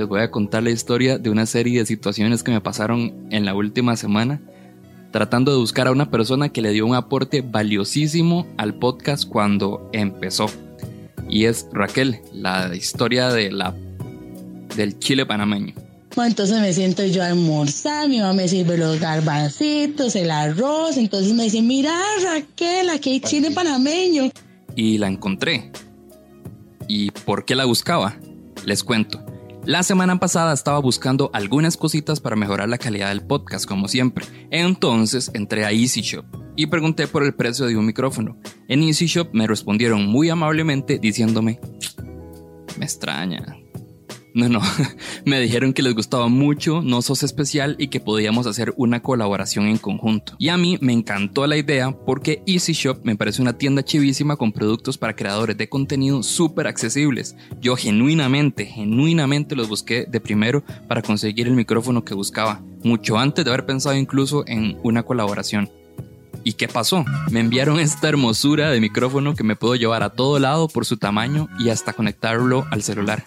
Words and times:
les 0.00 0.08
voy 0.08 0.22
a 0.22 0.30
contar 0.30 0.62
la 0.62 0.70
historia 0.70 1.18
de 1.18 1.28
una 1.28 1.44
serie 1.44 1.80
de 1.80 1.84
situaciones 1.84 2.42
que 2.42 2.50
me 2.50 2.62
pasaron 2.62 3.28
en 3.30 3.44
la 3.44 3.54
última 3.54 3.96
semana, 3.96 4.40
tratando 5.10 5.52
de 5.52 5.58
buscar 5.58 5.88
a 5.88 5.92
una 5.92 6.10
persona 6.10 6.48
que 6.48 6.62
le 6.62 6.70
dio 6.70 6.86
un 6.86 6.94
aporte 6.94 7.42
valiosísimo 7.42 8.46
al 8.56 8.72
podcast 8.72 9.28
cuando 9.28 9.90
empezó. 9.92 10.46
Y 11.28 11.44
es 11.44 11.66
Raquel, 11.74 12.20
la 12.32 12.74
historia 12.74 13.28
de 13.28 13.52
la, 13.52 13.74
del 14.74 14.98
chile 14.98 15.26
panameño. 15.26 15.74
Entonces 16.16 16.58
me 16.60 16.72
siento 16.72 17.04
yo 17.04 17.22
a 17.22 17.26
almorzar, 17.26 18.08
mi 18.08 18.20
mamá 18.20 18.32
me 18.32 18.48
sirve 18.48 18.78
los 18.78 18.98
garbancitos, 18.98 20.16
el 20.16 20.30
arroz, 20.30 20.96
entonces 20.96 21.34
me 21.34 21.44
dice, 21.44 21.60
mira 21.60 21.94
Raquel, 22.22 22.88
aquí 22.88 23.10
hay 23.10 23.20
chile 23.20 23.50
panameño. 23.50 24.30
Y 24.74 24.96
la 24.96 25.08
encontré. 25.08 25.70
¿Y 26.88 27.10
por 27.10 27.44
qué 27.44 27.54
la 27.54 27.66
buscaba? 27.66 28.16
Les 28.64 28.82
cuento. 28.82 29.29
La 29.70 29.84
semana 29.84 30.18
pasada 30.18 30.52
estaba 30.52 30.80
buscando 30.80 31.30
algunas 31.32 31.76
cositas 31.76 32.18
para 32.18 32.34
mejorar 32.34 32.68
la 32.68 32.76
calidad 32.76 33.10
del 33.10 33.24
podcast, 33.24 33.66
como 33.66 33.86
siempre. 33.86 34.26
Entonces 34.50 35.30
entré 35.32 35.64
a 35.64 35.70
Easy 35.70 36.00
Shop 36.00 36.24
y 36.56 36.66
pregunté 36.66 37.06
por 37.06 37.22
el 37.22 37.36
precio 37.36 37.66
de 37.66 37.76
un 37.76 37.86
micrófono. 37.86 38.36
En 38.66 38.82
Easy 38.82 39.06
Shop 39.06 39.28
me 39.32 39.46
respondieron 39.46 40.06
muy 40.06 40.28
amablemente 40.28 40.98
diciéndome, 40.98 41.60
me 42.78 42.84
extraña, 42.84 43.59
no, 44.34 44.48
no, 44.48 44.60
me 45.24 45.40
dijeron 45.40 45.72
que 45.72 45.82
les 45.82 45.94
gustaba 45.94 46.28
mucho 46.28 46.82
No 46.82 47.02
Sos 47.02 47.22
Especial 47.22 47.76
y 47.78 47.88
que 47.88 48.00
podíamos 48.00 48.46
hacer 48.46 48.72
una 48.76 49.02
colaboración 49.02 49.66
en 49.66 49.78
conjunto. 49.78 50.34
Y 50.38 50.48
a 50.48 50.56
mí 50.56 50.78
me 50.80 50.92
encantó 50.92 51.46
la 51.46 51.56
idea 51.56 51.90
porque 51.90 52.42
Easy 52.46 52.72
Shop 52.72 53.00
me 53.02 53.16
parece 53.16 53.42
una 53.42 53.58
tienda 53.58 53.82
chivísima 53.82 54.36
con 54.36 54.52
productos 54.52 54.98
para 54.98 55.16
creadores 55.16 55.56
de 55.56 55.68
contenido 55.68 56.22
súper 56.22 56.66
accesibles. 56.66 57.36
Yo 57.60 57.76
genuinamente, 57.76 58.66
genuinamente 58.66 59.56
los 59.56 59.68
busqué 59.68 60.06
de 60.08 60.20
primero 60.20 60.64
para 60.88 61.02
conseguir 61.02 61.46
el 61.46 61.54
micrófono 61.54 62.04
que 62.04 62.14
buscaba, 62.14 62.62
mucho 62.82 63.18
antes 63.18 63.44
de 63.44 63.50
haber 63.50 63.66
pensado 63.66 63.96
incluso 63.96 64.44
en 64.46 64.78
una 64.82 65.02
colaboración. 65.02 65.70
¿Y 66.44 66.54
qué 66.54 66.68
pasó? 66.68 67.04
Me 67.30 67.40
enviaron 67.40 67.78
esta 67.80 68.08
hermosura 68.08 68.70
de 68.70 68.80
micrófono 68.80 69.34
que 69.34 69.44
me 69.44 69.56
puedo 69.56 69.74
llevar 69.74 70.02
a 70.02 70.10
todo 70.10 70.38
lado 70.38 70.68
por 70.68 70.86
su 70.86 70.96
tamaño 70.96 71.48
y 71.58 71.68
hasta 71.68 71.92
conectarlo 71.92 72.66
al 72.70 72.82
celular. 72.82 73.24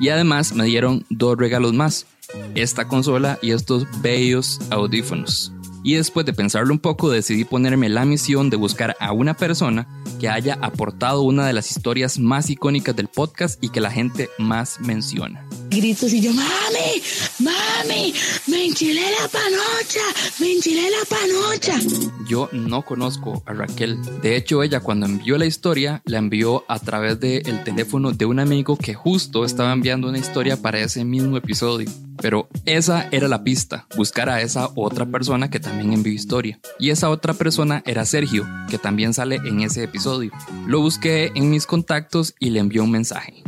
Y 0.00 0.08
además 0.08 0.54
me 0.54 0.64
dieron 0.64 1.04
dos 1.10 1.36
regalos 1.36 1.74
más, 1.74 2.06
esta 2.54 2.88
consola 2.88 3.38
y 3.42 3.50
estos 3.50 3.86
bellos 4.00 4.60
audífonos. 4.70 5.52
Y 5.84 5.94
después 5.94 6.26
de 6.26 6.32
pensarlo 6.32 6.72
un 6.72 6.80
poco 6.80 7.10
decidí 7.10 7.44
ponerme 7.44 7.88
la 7.88 8.04
misión 8.04 8.50
de 8.50 8.56
buscar 8.56 8.96
a 9.00 9.12
una 9.12 9.34
persona 9.34 9.86
que 10.18 10.28
haya 10.28 10.58
aportado 10.60 11.22
una 11.22 11.46
de 11.46 11.52
las 11.52 11.70
historias 11.70 12.18
más 12.18 12.50
icónicas 12.50 12.96
del 12.96 13.08
podcast 13.08 13.62
y 13.62 13.68
que 13.68 13.80
la 13.80 13.90
gente 13.90 14.28
más 14.38 14.80
menciona. 14.80 15.44
Gritos 15.70 16.12
y 16.14 16.20
yo, 16.20 16.32
mami, 16.32 17.02
mami, 17.40 18.14
me 18.46 18.64
enchilé 18.66 19.02
la 19.02 19.28
panocha, 19.28 20.00
me 20.40 20.52
enchilé 20.52 20.88
la 20.90 21.04
panocha. 21.08 21.78
Yo 22.26 22.48
no 22.52 22.82
conozco 22.82 23.42
a 23.44 23.52
Raquel. 23.52 23.98
De 24.22 24.36
hecho, 24.36 24.62
ella 24.62 24.80
cuando 24.80 25.06
envió 25.06 25.36
la 25.36 25.44
historia, 25.44 26.00
la 26.06 26.18
envió 26.18 26.64
a 26.68 26.78
través 26.78 27.20
del 27.20 27.64
teléfono 27.64 28.12
de 28.12 28.24
un 28.24 28.40
amigo 28.40 28.76
que 28.76 28.94
justo 28.94 29.44
estaba 29.44 29.72
enviando 29.72 30.08
una 30.08 30.18
historia 30.18 30.56
para 30.56 30.80
ese 30.80 31.04
mismo 31.04 31.36
episodio. 31.36 31.90
Pero 32.20 32.48
esa 32.64 33.08
era 33.12 33.28
la 33.28 33.44
pista, 33.44 33.86
buscar 33.96 34.30
a 34.30 34.40
esa 34.40 34.70
otra 34.74 35.06
persona 35.06 35.50
que 35.50 35.60
también 35.60 35.92
envió 35.92 36.12
historia. 36.12 36.58
Y 36.78 36.90
esa 36.90 37.10
otra 37.10 37.34
persona 37.34 37.82
era 37.86 38.06
Sergio, 38.06 38.46
que 38.70 38.78
también 38.78 39.12
sale 39.12 39.36
en 39.44 39.60
ese 39.60 39.84
episodio. 39.84 40.32
Lo 40.66 40.80
busqué 40.80 41.30
en 41.34 41.50
mis 41.50 41.66
contactos 41.66 42.34
y 42.40 42.50
le 42.50 42.60
envió 42.60 42.82
un 42.82 42.90
mensaje. 42.90 43.42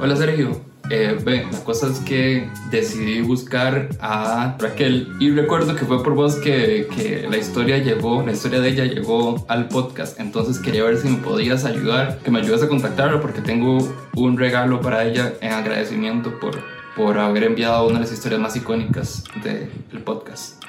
Hola 0.00 0.16
Sergio, 0.16 0.69
eh, 0.90 1.16
la 1.24 1.64
cosa 1.64 1.86
es 1.86 2.00
que 2.00 2.50
decidí 2.70 3.20
buscar 3.20 3.88
a 4.00 4.56
Raquel 4.58 5.16
y 5.20 5.30
recuerdo 5.30 5.76
que 5.76 5.84
fue 5.84 6.02
por 6.02 6.14
vos 6.14 6.34
que, 6.36 6.88
que, 6.94 7.26
la 7.30 7.36
historia 7.36 7.78
llegó, 7.78 8.24
la 8.24 8.32
historia 8.32 8.60
de 8.60 8.70
ella 8.70 8.84
llegó 8.84 9.44
al 9.48 9.68
podcast. 9.68 10.18
Entonces 10.18 10.58
quería 10.58 10.82
ver 10.82 10.98
si 10.98 11.08
me 11.08 11.18
podías 11.18 11.64
ayudar, 11.64 12.18
que 12.18 12.30
me 12.30 12.40
ayudes 12.40 12.62
a 12.62 12.68
contactarla 12.68 13.20
porque 13.20 13.40
tengo 13.40 13.78
un 14.16 14.36
regalo 14.36 14.80
para 14.80 15.04
ella 15.04 15.32
en 15.40 15.52
agradecimiento 15.52 16.38
por, 16.40 16.60
por 16.96 17.18
haber 17.18 17.44
enviado 17.44 17.86
una 17.86 18.00
de 18.00 18.04
las 18.06 18.12
historias 18.12 18.40
más 18.40 18.56
icónicas 18.56 19.24
del 19.44 20.02
podcast. 20.02 20.62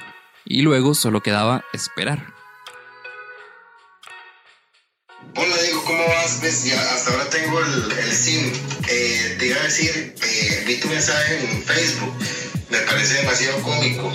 Y 0.44 0.62
luego 0.62 0.94
solo 0.94 1.20
quedaba 1.20 1.64
esperar. 1.72 2.41
Hola 5.34 5.56
Diego, 5.62 5.82
¿cómo 5.84 6.06
vas? 6.08 6.40
¿Ves? 6.42 6.64
Ya 6.64 6.78
hasta 6.94 7.10
ahora 7.10 7.30
tengo 7.30 7.58
el, 7.60 7.92
el 7.98 8.12
SIM. 8.12 8.52
Eh, 8.88 9.36
te 9.38 9.46
iba 9.46 9.60
a 9.60 9.62
decir, 9.62 10.14
eh, 10.22 10.64
vi 10.66 10.76
tu 10.78 10.88
mensaje 10.88 11.38
en 11.40 11.62
Facebook, 11.62 12.12
me 12.70 12.78
parece 12.78 13.14
demasiado 13.14 13.62
cómico. 13.62 14.12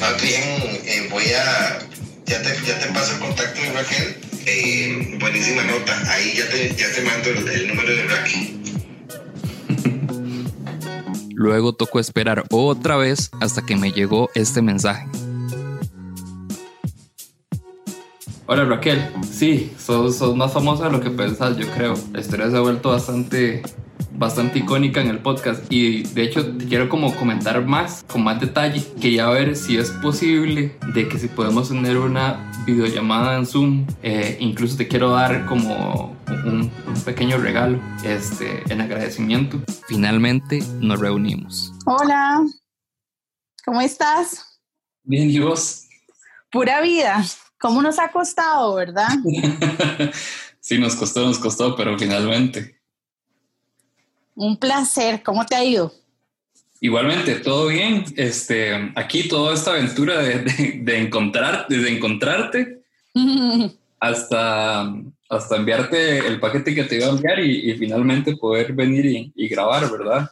Más 0.00 0.22
bien, 0.22 0.42
eh, 0.84 1.08
voy 1.10 1.24
a, 1.32 1.80
ya 2.26 2.42
te, 2.42 2.66
ya 2.66 2.78
te 2.78 2.86
paso 2.92 3.14
el 3.14 3.18
contacto 3.20 3.60
de 3.60 3.72
Raquel. 3.72 4.16
Eh, 4.46 5.16
buenísima 5.20 5.64
nota, 5.64 6.00
ahí 6.12 6.34
ya 6.36 6.48
te, 6.48 6.74
ya 6.76 6.92
te 6.92 7.02
mando 7.02 7.30
el, 7.30 7.48
el 7.48 7.68
número 7.68 7.96
de 7.96 8.04
Raquel. 8.04 8.58
Luego 11.34 11.72
tocó 11.74 11.98
esperar 11.98 12.44
otra 12.50 12.96
vez 12.96 13.30
hasta 13.40 13.62
que 13.62 13.74
me 13.76 13.90
llegó 13.90 14.30
este 14.34 14.62
mensaje. 14.62 15.06
Hola 18.46 18.64
Raquel, 18.64 19.00
sí, 19.22 19.72
sos, 19.78 20.16
sos, 20.16 20.36
más 20.36 20.52
famosa 20.52 20.86
de 20.86 20.90
lo 20.90 21.00
que 21.00 21.10
pensás, 21.10 21.56
yo 21.56 21.66
creo. 21.68 21.94
La 22.12 22.20
historia 22.20 22.50
se 22.50 22.56
ha 22.56 22.60
vuelto 22.60 22.90
bastante, 22.90 23.62
bastante 24.14 24.58
icónica 24.58 25.00
en 25.00 25.08
el 25.08 25.20
podcast 25.20 25.64
y 25.70 26.02
de 26.02 26.24
hecho 26.24 26.56
te 26.56 26.66
quiero 26.66 26.88
como 26.88 27.14
comentar 27.14 27.64
más, 27.64 28.04
con 28.10 28.24
más 28.24 28.40
detalle. 28.40 28.82
Quería 29.00 29.28
ver 29.28 29.54
si 29.54 29.78
es 29.78 29.90
posible 29.90 30.76
de 30.92 31.08
que 31.08 31.20
si 31.20 31.28
podemos 31.28 31.68
tener 31.68 31.96
una 31.98 32.50
videollamada 32.66 33.36
en 33.36 33.46
Zoom. 33.46 33.86
Eh, 34.02 34.38
incluso 34.40 34.76
te 34.76 34.88
quiero 34.88 35.10
dar 35.10 35.46
como 35.46 36.16
un, 36.44 36.68
un, 36.88 37.02
pequeño 37.04 37.38
regalo 37.38 37.78
este, 38.04 38.64
en 38.72 38.80
agradecimiento. 38.80 39.60
Finalmente 39.86 40.58
nos 40.80 40.98
reunimos. 40.98 41.72
Hola, 41.86 42.44
¿cómo 43.64 43.80
estás? 43.80 44.60
Bien, 45.04 45.30
¿y 45.30 45.38
vos? 45.38 45.86
Pura 46.50 46.80
vida. 46.80 47.24
¿Cómo 47.62 47.80
nos 47.80 48.00
ha 48.00 48.10
costado, 48.10 48.74
verdad? 48.74 49.06
sí, 50.60 50.78
nos 50.78 50.96
costó, 50.96 51.24
nos 51.24 51.38
costó, 51.38 51.76
pero 51.76 51.96
finalmente. 51.96 52.80
Un 54.34 54.56
placer. 54.56 55.22
¿Cómo 55.22 55.46
te 55.46 55.54
ha 55.54 55.64
ido? 55.64 55.94
Igualmente, 56.80 57.36
todo 57.36 57.68
bien. 57.68 58.04
Este, 58.16 58.92
aquí 58.96 59.28
toda 59.28 59.54
esta 59.54 59.70
aventura 59.70 60.18
de, 60.18 60.40
de, 60.40 60.80
de 60.82 60.98
encontrar, 60.98 61.66
desde 61.68 61.94
encontrarte 61.94 62.82
hasta, 64.00 64.92
hasta 65.28 65.56
enviarte 65.56 66.18
el 66.18 66.40
paquete 66.40 66.74
que 66.74 66.82
te 66.82 66.96
iba 66.96 67.06
a 67.06 67.10
enviar 67.10 67.38
y, 67.38 67.70
y 67.70 67.78
finalmente 67.78 68.34
poder 68.34 68.72
venir 68.72 69.06
y, 69.06 69.32
y, 69.36 69.46
grabar, 69.46 69.88
¿verdad? 69.88 70.28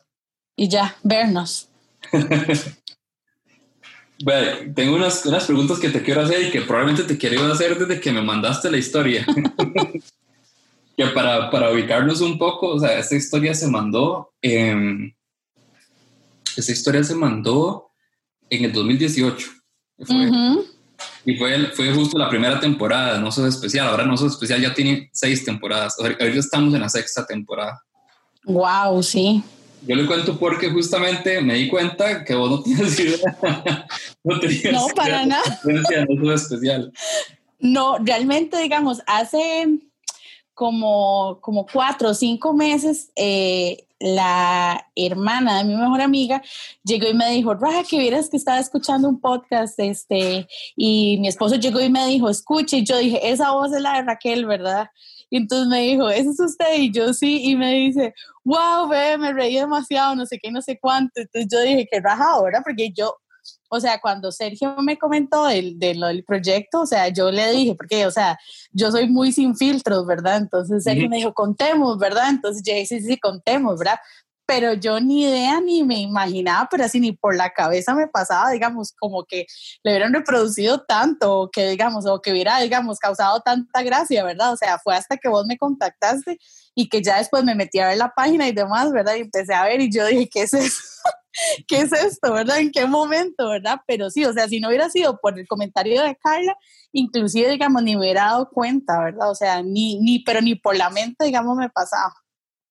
Y 0.57 0.69
ya, 0.69 0.97
vernos. 1.05 1.69
Bueno, 4.23 4.75
tengo 4.75 4.97
unas, 4.97 5.25
unas 5.25 5.45
preguntas 5.45 5.79
que 5.79 5.89
te 5.89 6.03
quiero 6.03 6.23
hacer 6.23 6.43
y 6.43 6.51
que 6.51 6.63
probablemente 6.63 7.05
te 7.05 7.17
quiero 7.17 7.45
hacer 7.51 7.79
desde 7.79 8.01
que 8.01 8.13
me 8.13 8.23
mandaste 8.23 8.71
la 8.71 8.77
historia. 8.77 9.25
que 10.97 11.07
para, 11.07 11.51
para 11.51 11.73
ubicarnos 11.73 12.21
un 12.21 12.39
poco, 12.39 12.75
o 12.75 12.79
sea, 12.79 12.99
esta 12.99 13.17
historia 13.17 13.55
se 13.55 13.67
mandó, 13.67 14.33
eh, 14.43 15.13
esta 16.57 16.73
historia 16.73 17.03
se 17.03 17.15
mandó 17.15 17.91
en 18.51 18.65
el 18.65 18.73
2018. 18.73 19.49
Fue, 20.03 20.17
uh 20.17 20.31
-huh. 20.31 20.67
Y 21.25 21.37
fue, 21.37 21.67
fue 21.73 21.93
justo 21.93 22.19
la 22.19 22.29
primera 22.29 22.59
temporada, 22.59 23.19
No 23.19 23.31
Sos 23.31 23.49
Especial. 23.49 23.89
Ahora 23.89 24.05
No 24.05 24.17
Sos 24.17 24.33
Especial 24.33 24.61
ya 24.61 24.75
tiene 24.75 25.11
seis 25.13 25.45
temporadas. 25.45 25.97
Ahorita 25.99 26.25
estamos 26.25 26.75
en 26.75 26.81
la 26.81 26.89
sexta 26.89 27.27
temporada. 27.27 27.83
Wow, 28.45 29.03
sí. 29.03 29.43
Yo 29.87 29.97
le 29.97 30.07
cuento 30.07 30.39
porque 30.39 30.71
justamente 30.71 31.41
me 31.41 31.55
di 31.55 31.69
cuenta 31.69 32.25
que 32.25 32.35
vos 32.35 32.51
no 32.51 32.63
tienes 32.63 32.99
idea. 33.01 33.37
no 34.25 34.41
tenías 34.41 34.73
no, 34.73 34.89
para 34.95 35.25
nada. 35.27 35.61
No 36.09 36.33
especial. 36.33 36.93
No, 37.59 37.99
realmente, 37.99 38.59
digamos, 38.59 39.03
hace 39.07 39.81
como, 40.55 41.39
como 41.41 41.67
cuatro 41.67 42.11
o 42.11 42.15
cinco 42.15 42.53
meses, 42.53 43.11
eh, 43.17 43.87
la 44.01 44.87
hermana 44.97 45.59
de 45.59 45.65
mi 45.65 45.77
mejor 45.77 46.01
amiga 46.01 46.43
llegó 46.83 47.07
y 47.07 47.15
me 47.15 47.31
dijo, 47.31 47.55
Raja, 47.55 47.85
que 47.89 47.99
vieras 47.99 48.31
que 48.31 48.39
estaba 48.39 48.59
escuchando 48.59 49.09
un 49.09 49.21
podcast, 49.21 49.79
este, 49.79 50.49
y 50.75 51.19
mi 51.21 51.29
esposo 51.29 51.57
llegó 51.57 51.81
y 51.81 51.91
me 51.91 52.07
dijo, 52.07 52.31
escuche, 52.31 52.79
y 52.79 52.85
yo 52.85 52.97
dije, 52.99 53.31
esa 53.31 53.53
voz 53.53 53.73
es 53.73 53.83
la 53.83 53.97
de 53.97 54.03
Raquel, 54.03 54.47
¿verdad? 54.47 54.89
Y 55.29 55.37
entonces 55.37 55.69
me 55.69 55.83
dijo, 55.83 56.09
¿ese 56.09 56.31
es 56.31 56.41
usted? 56.41 56.79
Y 56.79 56.91
yo 56.91 57.13
sí, 57.13 57.43
y 57.45 57.57
me 57.57 57.73
dice, 57.75 58.15
wow, 58.43 58.89
ve, 58.89 59.19
me 59.19 59.33
reí 59.33 59.57
demasiado, 59.57 60.17
no 60.17 60.27
sé 60.27 60.39
qué, 60.43 60.51
no 60.51 60.63
sé 60.63 60.79
cuánto. 60.81 61.21
Entonces 61.21 61.49
yo 61.53 61.61
dije, 61.61 61.87
qué 61.91 62.01
raja 62.01 62.33
ahora, 62.33 62.63
porque 62.65 62.91
yo, 62.91 63.15
o 63.69 63.81
sea, 63.81 64.01
cuando 64.01 64.33
Sergio 64.33 64.75
me 64.83 64.99
comentó 64.99 65.47
del, 65.47 65.79
del, 65.79 66.01
del, 66.01 66.25
proyecto, 66.25 66.83
o 66.83 66.87
sea, 66.87 67.09
yo 67.09 67.31
le 67.31 67.51
dije, 67.53 67.75
porque, 67.75 68.07
o 68.07 68.11
sea, 68.11 68.39
yo 68.73 68.91
soy 68.91 69.09
muy 69.09 69.33
sin 69.33 69.57
filtros, 69.57 70.07
¿verdad? 70.07 70.39
Entonces 70.39 70.85
Sergio 70.85 71.05
uh 71.05 71.07
-huh. 71.07 71.11
me 71.11 71.17
dijo, 71.17 71.35
contemos, 71.35 71.99
¿verdad? 71.99 72.31
Entonces 72.31 72.63
yo 72.65 72.75
dije, 72.75 72.87
sí, 72.87 73.01
sí, 73.01 73.19
contemos, 73.19 73.79
¿verdad? 73.79 73.99
pero 74.51 74.73
yo 74.73 74.99
ni 74.99 75.23
idea 75.23 75.61
ni 75.61 75.85
me 75.85 76.01
imaginaba, 76.01 76.67
pero 76.69 76.85
así 76.85 76.99
ni 76.99 77.13
por 77.13 77.37
la 77.37 77.51
cabeza 77.51 77.95
me 77.95 78.09
pasaba, 78.09 78.51
digamos, 78.51 78.93
como 78.99 79.23
que 79.23 79.47
le 79.85 79.93
hubieran 79.93 80.13
reproducido 80.13 80.81
tanto, 80.81 81.43
o 81.43 81.51
que 81.53 81.69
digamos, 81.69 82.05
o 82.05 82.21
que 82.21 82.33
hubiera, 82.33 82.59
digamos, 82.59 82.99
causado 82.99 83.39
tanta 83.43 83.85
gracia, 83.85 84.25
¿verdad? 84.25 84.53
O 84.53 84.57
sea, 84.57 84.81
fue 84.81 84.97
hasta 84.97 85.19
que 85.19 85.29
vos 85.29 85.47
me 85.47 85.57
contactaste 85.57 86.37
y 86.75 86.89
que 86.89 87.01
ya 87.01 87.19
después 87.19 87.45
me 87.45 87.55
metí 87.55 87.79
a 87.79 87.87
ver 87.87 87.99
la 87.99 88.13
página 88.13 88.49
y 88.49 88.53
demás, 88.53 88.91
¿verdad? 88.91 89.15
Y 89.15 89.21
empecé 89.21 89.55
a 89.55 89.63
ver 89.67 89.81
y 89.83 89.93
yo 89.93 90.05
dije, 90.05 90.29
¿qué 90.29 90.43
es 90.43 90.53
eso? 90.53 90.83
¿Qué 91.67 91.81
es 91.81 91.93
esto, 91.93 92.33
verdad? 92.33 92.59
¿En 92.59 92.71
qué 92.71 92.87
momento, 92.87 93.49
verdad? 93.49 93.81
Pero 93.87 94.11
sí, 94.11 94.25
o 94.25 94.33
sea, 94.33 94.49
si 94.49 94.61
no 94.61 94.69
hubiera 94.69 94.91
sido 94.91 95.19
por 95.21 95.39
el 95.39 95.47
comentario 95.47 96.03
de 96.03 96.17
Carla, 96.17 96.57
inclusive, 96.93 97.51
digamos, 97.51 97.83
ni 97.83 97.95
me 97.95 98.03
hubiera 98.03 98.27
dado 98.27 98.49
cuenta, 98.51 99.03
¿verdad? 99.05 99.31
O 99.31 99.35
sea, 99.35 99.63
ni, 99.63 99.99
ni, 100.01 100.21
pero 100.21 100.41
ni 100.41 100.55
por 100.55 100.77
la 100.77 100.91
mente, 100.91 101.25
digamos, 101.25 101.57
me 101.57 101.69
pasaba. 101.71 102.15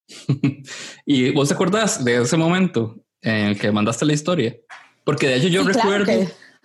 ¿Y 1.06 1.32
vos 1.32 1.48
te 1.48 1.54
acordás 1.54 2.04
de 2.04 2.22
ese 2.22 2.38
momento 2.38 2.96
en 3.22 3.48
el 3.48 3.60
que 3.60 3.72
mandaste 3.72 4.06
la 4.06 4.14
historia? 4.14 4.56
Porque 5.04 5.28
de 5.28 5.36
hecho 5.36 5.48
yo 5.48 5.64
recuerdo, 5.64 6.12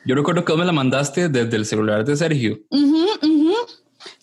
yo 0.05 0.15
recuerdo 0.15 0.45
que 0.45 0.53
vos 0.53 0.59
me 0.59 0.67
la 0.67 0.73
mandaste 0.73 1.29
desde 1.29 1.57
el 1.57 1.65
celular 1.65 2.05
de 2.05 2.17
Sergio. 2.17 2.59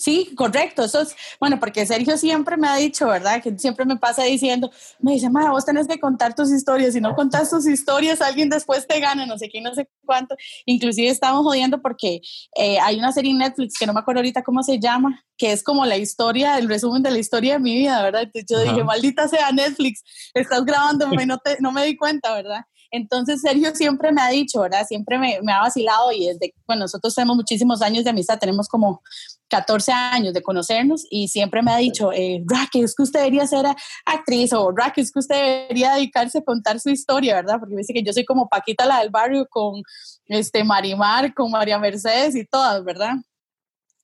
Sí, 0.02 0.34
correcto. 0.36 0.84
Eso 0.84 1.02
es, 1.02 1.16
bueno, 1.40 1.60
porque 1.60 1.86
Sergio 1.86 2.18
siempre 2.18 2.58
me 2.58 2.68
ha 2.68 2.76
dicho, 2.76 3.08
¿verdad? 3.08 3.40
Que 3.40 3.56
siempre 3.60 3.86
me 3.86 3.98
pasa 3.98 4.24
diciendo, 4.24 4.72
me 4.98 5.12
dice, 5.12 5.30
ma, 5.30 5.52
vos 5.52 5.64
tenés 5.64 5.88
que 5.88 6.00
contar 6.00 6.34
tus 6.34 6.52
historias. 6.52 6.94
Si 6.94 7.02
no 7.02 7.14
contas 7.14 7.52
tus 7.52 7.68
historias, 7.68 8.20
alguien 8.20 8.50
después 8.50 8.88
te 8.88 9.00
gana, 9.00 9.28
no 9.28 9.38
sé 9.38 9.48
qué, 9.48 9.62
no 9.62 9.76
sé 9.76 9.88
cuánto. 10.04 10.36
Inclusive 10.66 11.08
estamos 11.08 11.44
jodiendo 11.44 11.84
porque 11.84 12.20
eh, 12.56 12.80
hay 12.80 12.98
una 12.98 13.12
serie 13.12 13.30
en 13.30 13.38
Netflix 13.38 13.78
que 13.78 13.86
no 13.86 13.94
me 13.94 14.00
acuerdo 14.00 14.22
ahorita 14.22 14.42
cómo 14.42 14.64
se 14.64 14.80
llama, 14.80 15.24
que 15.38 15.52
es 15.52 15.62
como 15.62 15.86
la 15.86 15.98
historia, 15.98 16.58
el 16.58 16.68
resumen 16.68 17.04
de 17.04 17.12
la 17.12 17.20
historia 17.20 17.54
de 17.54 17.60
mi 17.60 17.76
vida, 17.76 18.02
¿verdad? 18.02 18.24
Entonces 18.24 18.46
yo 18.50 18.60
dije, 18.60 18.84
maldita 18.84 19.28
sea 19.28 19.52
Netflix, 19.52 20.04
estás 20.34 20.66
grabando, 20.66 21.08
y 21.14 21.26
no, 21.28 21.38
te, 21.38 21.58
no 21.60 21.72
me 21.72 21.86
di 21.86 21.96
cuenta, 21.96 22.34
¿verdad? 22.34 22.66
Entonces 22.92 23.42
Sergio 23.42 23.74
siempre 23.74 24.12
me 24.12 24.22
ha 24.22 24.30
dicho, 24.30 24.62
¿verdad? 24.62 24.86
Siempre 24.86 25.18
me, 25.18 25.40
me, 25.42 25.54
ha 25.54 25.62
vacilado 25.62 26.12
y 26.12 26.28
desde, 26.28 26.54
bueno, 26.68 26.82
nosotros 26.82 27.16
tenemos 27.16 27.38
muchísimos 27.38 27.82
años 27.82 28.04
de 28.04 28.10
amistad, 28.10 28.38
tenemos 28.38 28.68
como 28.68 29.02
14 29.48 29.92
años 29.92 30.34
de 30.34 30.42
conocernos 30.42 31.06
y 31.10 31.28
siempre 31.28 31.62
me 31.62 31.72
ha 31.72 31.78
dicho, 31.78 32.12
eh, 32.14 32.44
Raquel, 32.48 32.86
es 32.86 32.96
que 32.96 33.04
usted 33.04 33.20
debería 33.20 33.46
ser 33.46 33.66
actriz 34.06 34.54
o 34.54 34.72
Raquel, 34.72 35.04
es 35.04 35.12
que 35.12 35.20
usted 35.20 35.36
debería 35.36 35.94
dedicarse 35.94 36.40
a 36.40 36.44
contar 36.44 36.80
su 36.80 36.90
historia, 36.90 37.36
¿verdad? 37.36 37.60
Porque 37.60 37.76
me 37.76 37.82
dice 37.82 37.94
que 37.94 38.04
yo 38.04 38.14
soy 38.14 38.26
como 38.26 38.50
Paquita 38.50 38.86
la 38.86 39.00
del 39.00 39.10
barrio 39.10 39.48
con 39.50 39.84
este 40.26 40.64
Marimar, 40.64 41.34
con 41.34 41.52
María 41.52 41.78
Mercedes 41.80 42.36
y 42.36 42.46
todas, 42.46 42.84
¿verdad? 42.84 43.16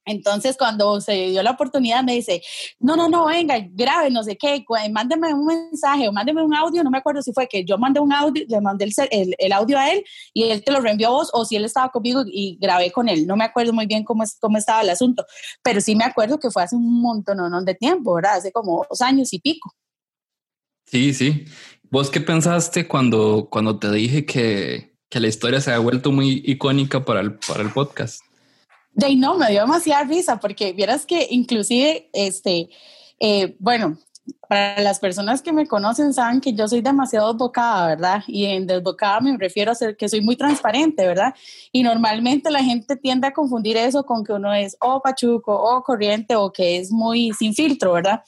Entonces, 0.08 0.56
cuando 0.58 1.02
se 1.02 1.12
dio 1.28 1.44
la 1.44 1.52
oportunidad, 1.52 2.02
me 2.02 2.14
dice, 2.14 2.42
no, 2.80 2.96
no, 2.96 3.10
no, 3.10 3.26
venga, 3.26 3.56
grabe, 3.72 4.10
no 4.10 4.24
sé 4.24 4.38
qué, 4.38 4.64
mándeme 4.90 5.34
un 5.34 5.46
mensaje 5.46 6.08
o 6.08 6.14
mándeme 6.14 6.42
un 6.42 6.56
audio, 6.56 6.82
no 6.82 6.90
me 6.90 6.98
acuerdo 6.98 7.22
si 7.22 7.34
fue 7.34 7.48
que 7.48 7.66
yo 7.66 7.78
mandé 7.78 8.00
un 8.00 8.14
audio, 8.14 8.44
le 8.48 8.62
mandé 8.62 8.86
el, 8.86 9.36
el, 9.38 9.52
audio 9.52 9.78
a 9.78 9.92
él 9.92 10.04
y 10.34 10.44
él 10.44 10.64
te 10.64 10.72
lo 10.72 10.80
reenvió 10.80 11.10
a 11.10 11.12
vos 11.12 11.30
o 11.34 11.44
si 11.44 11.58
él 11.58 11.66
estaba 11.66 11.90
conmigo 11.90 12.24
y 12.26 12.58
grabé 12.60 12.90
con 12.92 13.10
él. 13.10 13.28
No 13.28 13.36
me 13.36 13.44
acuerdo 13.44 13.74
muy 13.74 13.86
bien 13.86 14.06
cómo, 14.06 14.24
cómo 14.40 14.58
estaba 14.58 14.82
el 14.82 14.90
asunto, 14.90 15.26
pero 15.62 15.82
sí 15.82 15.94
me 15.96 16.06
acuerdo 16.06 16.40
que 16.40 16.50
fue 16.50 16.64
hace 16.64 16.78
un 16.78 17.02
montón 17.02 17.66
de 17.66 17.76
tiempo, 17.76 18.14
¿verdad? 18.14 18.38
Hace 18.38 18.54
como 18.54 18.86
dos 18.90 19.02
años 19.02 19.34
y 19.34 19.40
pico. 19.40 19.74
Sí, 20.86 21.14
sí. 21.14 21.46
¿Vos 21.90 22.10
qué 22.10 22.22
pensaste 22.22 22.88
cuando, 22.88 23.50
cuando 23.52 23.78
te 23.78 23.92
dije 23.92 24.26
que, 24.26 24.96
que 25.10 25.20
la 25.20 25.28
historia 25.28 25.60
se 25.60 25.74
ha 25.74 25.80
vuelto 25.80 26.14
muy 26.14 26.42
icónica 26.46 27.04
para 27.04 27.20
el, 27.20 27.36
para 27.40 27.62
el 27.62 27.72
podcast? 27.72 28.22
De 28.98 29.16
no, 29.16 29.38
me 29.38 29.52
dio 29.52 29.62
demasiada 29.62 30.04
risa 30.06 30.40
porque 30.40 30.74
vieras 30.74 31.06
que 31.06 31.28
inclusive, 31.30 32.10
este, 32.14 32.68
eh, 33.20 33.56
bueno, 33.60 34.00
para 34.50 34.82
las 34.82 35.00
personas 35.00 35.44
que 35.44 35.54
me 35.54 35.68
conocen 35.68 36.16
saben 36.16 36.42
que 36.42 36.54
yo 36.54 36.68
soy 36.68 36.82
demasiado 36.82 37.32
desbocada, 37.32 37.90
¿verdad? 37.90 38.24
Y 38.26 38.46
en 38.46 38.66
desbocada 38.66 39.20
me 39.20 39.38
refiero 39.38 39.72
a 39.72 39.76
ser 39.76 39.96
que 39.96 40.10
soy 40.10 40.22
muy 40.22 40.36
transparente, 40.36 41.06
¿verdad? 41.06 41.36
Y 41.72 41.84
normalmente 41.84 42.50
la 42.50 42.64
gente 42.64 42.96
tiende 42.96 43.28
a 43.28 43.34
confundir 43.34 43.78
eso 43.78 44.04
con 44.04 44.24
que 44.24 44.34
uno 44.34 44.52
es 44.52 44.76
o 44.82 45.00
pachuco 45.00 45.54
o 45.54 45.84
corriente 45.84 46.36
o 46.36 46.52
que 46.52 46.78
es 46.78 46.92
muy 46.92 47.34
sin 47.34 47.54
filtro, 47.54 47.94
¿verdad? 47.94 48.24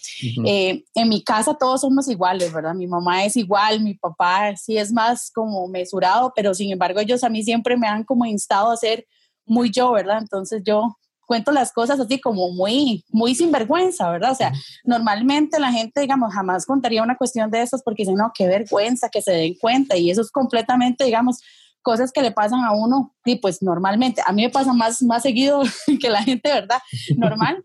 Eh, 0.45 0.83
en 0.93 1.09
mi 1.09 1.23
casa 1.23 1.55
todos 1.55 1.81
somos 1.81 2.07
iguales, 2.07 2.53
¿verdad? 2.53 2.75
Mi 2.75 2.85
mamá 2.85 3.25
es 3.25 3.35
igual, 3.35 3.81
mi 3.81 3.95
papá 3.95 4.55
sí 4.55 4.77
es 4.77 4.91
más 4.91 5.31
como 5.31 5.67
mesurado, 5.67 6.31
pero 6.35 6.53
sin 6.53 6.71
embargo 6.71 6.99
ellos 6.99 7.23
a 7.23 7.29
mí 7.29 7.41
siempre 7.41 7.75
me 7.75 7.87
han 7.87 8.03
como 8.03 8.27
instado 8.27 8.69
a 8.69 8.77
ser 8.77 9.07
muy 9.49 9.71
yo, 9.71 9.91
¿verdad? 9.91 10.19
Entonces 10.19 10.63
yo 10.65 10.97
cuento 11.29 11.51
las 11.51 11.71
cosas 11.71 11.99
así 11.99 12.19
como 12.19 12.51
muy, 12.51 13.03
muy 13.09 13.35
sinvergüenza, 13.35 14.09
¿verdad? 14.09 14.31
O 14.31 14.35
sea, 14.35 14.51
normalmente 14.83 15.59
la 15.59 15.71
gente, 15.71 16.01
digamos, 16.01 16.33
jamás 16.33 16.65
contaría 16.65 17.03
una 17.03 17.17
cuestión 17.17 17.51
de 17.51 17.61
esas 17.61 17.83
porque 17.83 18.01
dicen, 18.01 18.15
no, 18.15 18.31
qué 18.33 18.47
vergüenza 18.47 19.09
que 19.09 19.21
se 19.21 19.31
den 19.31 19.53
cuenta 19.61 19.95
y 19.95 20.09
eso 20.09 20.21
es 20.21 20.31
completamente, 20.31 21.03
digamos, 21.03 21.41
cosas 21.83 22.11
que 22.11 22.21
le 22.21 22.31
pasan 22.31 22.63
a 22.63 22.71
uno 22.71 23.13
y 23.25 23.35
pues 23.35 23.61
normalmente, 23.61 24.23
a 24.25 24.31
mí 24.31 24.41
me 24.41 24.49
pasa 24.49 24.73
más, 24.73 25.03
más 25.03 25.21
seguido 25.21 25.61
que 26.01 26.09
la 26.09 26.23
gente, 26.23 26.51
¿verdad? 26.51 26.79
Normal, 27.17 27.63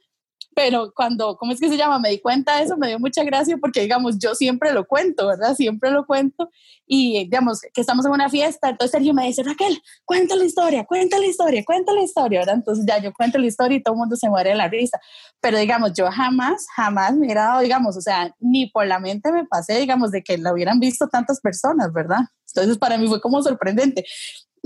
pero 0.55 0.93
cuando, 0.95 1.37
¿cómo 1.37 1.53
es 1.53 1.61
que 1.61 1.69
se 1.69 1.77
llama? 1.77 1.99
Me 1.99 2.11
di 2.11 2.21
cuenta 2.21 2.57
de 2.57 2.65
eso, 2.65 2.77
me 2.77 2.89
dio 2.89 2.99
mucha 2.99 3.25
gracia 3.25 3.57
porque, 3.59 3.81
digamos, 3.81 4.19
yo 4.19 4.35
siempre 4.35 4.73
lo 4.73 4.87
cuento, 4.87 5.27
¿verdad? 5.27 5.55
Siempre 5.55 5.91
lo 5.91 6.07
cuento 6.07 6.51
y, 6.87 7.25
digamos, 7.25 7.61
que 7.73 7.81
estamos 7.81 8.07
en 8.07 8.13
una 8.13 8.29
fiesta, 8.29 8.71
entonces 8.71 8.93
Sergio 8.93 9.15
me 9.15 9.27
dice, 9.27 9.43
Raquel, 9.43 9.81
cuenta 10.05 10.37
la 10.37 10.45
historia, 10.45 10.85
cuenta 10.85 11.19
la 11.19 11.27
historia, 11.27 11.65
cuenta 11.65 11.93
la 11.93 12.03
historia, 12.03 12.41
¿verdad? 12.41 12.57
Entonces 12.57 12.85
ya 12.87 12.99
yo 12.99 13.13
cuento 13.13 13.39
la 13.39 13.47
historia 13.47 13.79
y 13.79 13.83
todo 13.83 13.95
el 13.95 13.99
mundo 13.99 14.17
se 14.17 14.29
muere 14.29 14.51
de 14.51 14.57
la 14.57 14.69
risa, 14.69 15.01
pero, 15.41 15.59
digamos, 15.59 15.93
yo 15.95 16.11
jamás, 16.11 16.67
jamás 16.75 17.15
me 17.15 17.31
he 17.31 17.35
dado, 17.35 17.61
digamos, 17.61 17.97
o 17.97 18.01
sea, 18.01 18.35
ni 18.41 18.67
por 18.67 18.87
la 18.87 18.99
mente 18.99 19.33
me 19.33 19.45
pasé, 19.47 19.79
digamos, 19.79 20.11
de 20.11 20.23
que 20.23 20.39
la 20.39 20.53
hubieran 20.53 20.81
visto 20.81 21.09
tantas 21.09 21.41
personas, 21.41 21.93
¿verdad? 21.93 22.21
Entonces 22.55 22.79
para 22.79 22.97
mí 22.99 23.09
fue 23.09 23.21
como 23.21 23.43
sorprendente. 23.43 24.05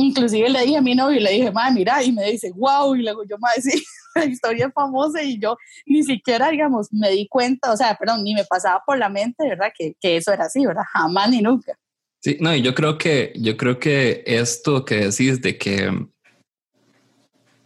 Inclusive 0.01 0.49
le 0.49 0.63
dije 0.63 0.77
a 0.77 0.81
mi 0.81 0.95
novio, 0.95 1.19
le 1.19 1.33
dije, 1.33 1.51
madre, 1.51 1.75
mira, 1.75 2.01
y 2.05 2.13
me 2.13 2.31
dice, 2.31 2.53
wow, 2.55 2.95
y 2.95 3.03
luego 3.03 3.25
yo, 3.25 3.37
madre, 3.39 3.63
sí, 3.63 3.83
la 4.15 4.27
historia 4.27 4.71
famosa 4.71 5.21
y 5.25 5.41
yo 5.41 5.57
ni 5.87 6.05
siquiera, 6.05 6.51
digamos, 6.51 6.93
me 6.93 7.11
di 7.11 7.27
cuenta, 7.27 7.73
o 7.73 7.77
sea, 7.77 7.97
perdón, 7.97 8.23
ni 8.23 8.33
me 8.33 8.45
pasaba 8.45 8.81
por 8.87 8.97
la 8.97 9.09
mente, 9.09 9.49
¿verdad? 9.49 9.73
Que, 9.77 9.95
que 10.01 10.17
eso 10.17 10.33
era 10.33 10.45
así, 10.45 10.65
¿verdad? 10.65 10.85
Jamás 10.93 11.31
ni 11.31 11.41
nunca. 11.43 11.77
Sí, 12.21 12.37
no, 12.39 12.55
y 12.55 12.63
yo 12.63 12.77
creo 12.77 12.97
que, 12.97 13.33
yo 13.35 13.57
creo 13.57 13.81
que 13.81 14.23
esto 14.25 14.85
que 14.85 15.09
decís 15.09 15.43
de 15.43 15.59
que, 15.59 15.91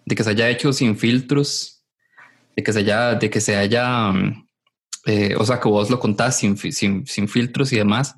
de 0.07 0.15
que 0.15 0.25
se 0.25 0.31
haya 0.31 0.49
hecho 0.49 0.73
sin 0.73 0.97
filtros, 0.97 1.85
de 2.57 2.63
que 2.63 2.73
se 2.73 2.79
haya, 2.79 3.15
de 3.15 3.29
que 3.29 3.43
se 3.43 3.57
haya, 3.57 4.11
eh, 5.05 5.35
o 5.37 5.45
sea, 5.45 5.61
que 5.61 5.69
vos 5.69 5.91
lo 5.91 6.01
contás 6.01 6.39
sin, 6.39 6.57
sin, 6.57 7.07
sin 7.07 7.29
filtros 7.29 7.75
y 7.75 7.77
demás, 7.77 8.15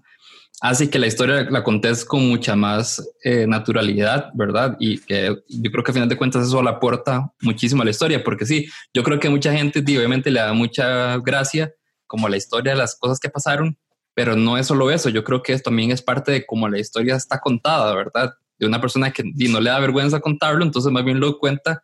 hace 0.60 0.88
que 0.88 0.98
la 0.98 1.06
historia 1.06 1.46
la 1.50 1.62
contés 1.62 2.04
con 2.04 2.28
mucha 2.28 2.56
más 2.56 3.06
eh, 3.22 3.46
naturalidad, 3.46 4.30
¿verdad? 4.34 4.76
Y 4.78 4.98
yo 4.98 5.70
creo 5.70 5.84
que 5.84 5.90
a 5.90 5.94
final 5.94 6.08
de 6.08 6.16
cuentas 6.16 6.46
eso 6.46 6.62
le 6.62 6.70
aporta 6.70 7.32
muchísimo 7.40 7.82
a 7.82 7.84
la 7.84 7.90
historia, 7.90 8.22
porque 8.22 8.46
sí, 8.46 8.66
yo 8.92 9.02
creo 9.02 9.18
que 9.18 9.28
mucha 9.28 9.52
gente 9.52 9.80
obviamente 9.80 10.30
le 10.30 10.40
da 10.40 10.52
mucha 10.52 11.18
gracia 11.18 11.72
como 12.06 12.28
la 12.28 12.36
historia 12.36 12.72
de 12.72 12.78
las 12.78 12.96
cosas 12.96 13.18
que 13.18 13.28
pasaron, 13.28 13.76
pero 14.14 14.36
no 14.36 14.56
es 14.56 14.66
solo 14.66 14.90
eso, 14.90 15.08
yo 15.08 15.24
creo 15.24 15.42
que 15.42 15.52
eso 15.52 15.64
también 15.64 15.90
es 15.90 16.00
parte 16.00 16.32
de 16.32 16.46
cómo 16.46 16.68
la 16.68 16.78
historia 16.78 17.16
está 17.16 17.40
contada, 17.40 17.94
¿verdad? 17.94 18.34
De 18.58 18.66
una 18.66 18.80
persona 18.80 19.10
que 19.10 19.24
no 19.24 19.60
le 19.60 19.70
da 19.70 19.80
vergüenza 19.80 20.20
contarlo, 20.20 20.64
entonces 20.64 20.92
más 20.92 21.04
bien 21.04 21.18
lo 21.18 21.38
cuenta 21.38 21.82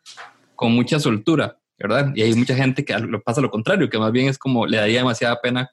con 0.55 0.71
mucha 0.71 0.99
soltura, 0.99 1.57
¿verdad? 1.77 2.13
Y 2.15 2.21
hay 2.21 2.33
mucha 2.33 2.55
gente 2.55 2.85
que 2.85 2.97
lo 2.97 3.21
pasa 3.21 3.41
lo 3.41 3.51
contrario, 3.51 3.89
que 3.89 3.99
más 3.99 4.11
bien 4.11 4.27
es 4.27 4.37
como 4.37 4.65
le 4.65 4.77
daría 4.77 4.99
demasiada 4.99 5.41
pena 5.41 5.69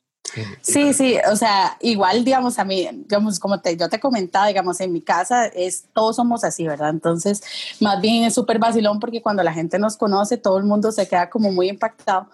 Sí, 0.60 0.92
sí, 0.92 1.16
o 1.30 1.36
sea, 1.36 1.76
igual, 1.80 2.24
digamos, 2.24 2.58
a 2.58 2.64
mí, 2.64 2.88
digamos, 2.92 3.38
como 3.38 3.60
te, 3.60 3.76
yo 3.76 3.88
te 3.88 4.00
comentaba, 4.00 4.46
digamos, 4.46 4.80
en 4.80 4.92
mi 4.92 5.00
casa 5.00 5.46
es, 5.46 5.84
todos 5.92 6.16
somos 6.16 6.44
así, 6.44 6.66
¿verdad? 6.66 6.90
Entonces, 6.90 7.42
más 7.80 8.00
bien 8.00 8.24
es 8.24 8.34
súper 8.34 8.58
vacilón 8.58 9.00
porque 9.00 9.22
cuando 9.22 9.42
la 9.42 9.52
gente 9.52 9.78
nos 9.78 9.96
conoce, 9.96 10.36
todo 10.36 10.58
el 10.58 10.64
mundo 10.64 10.92
se 10.92 11.08
queda 11.08 11.30
como 11.30 11.52
muy 11.52 11.68
impactado 11.68 12.28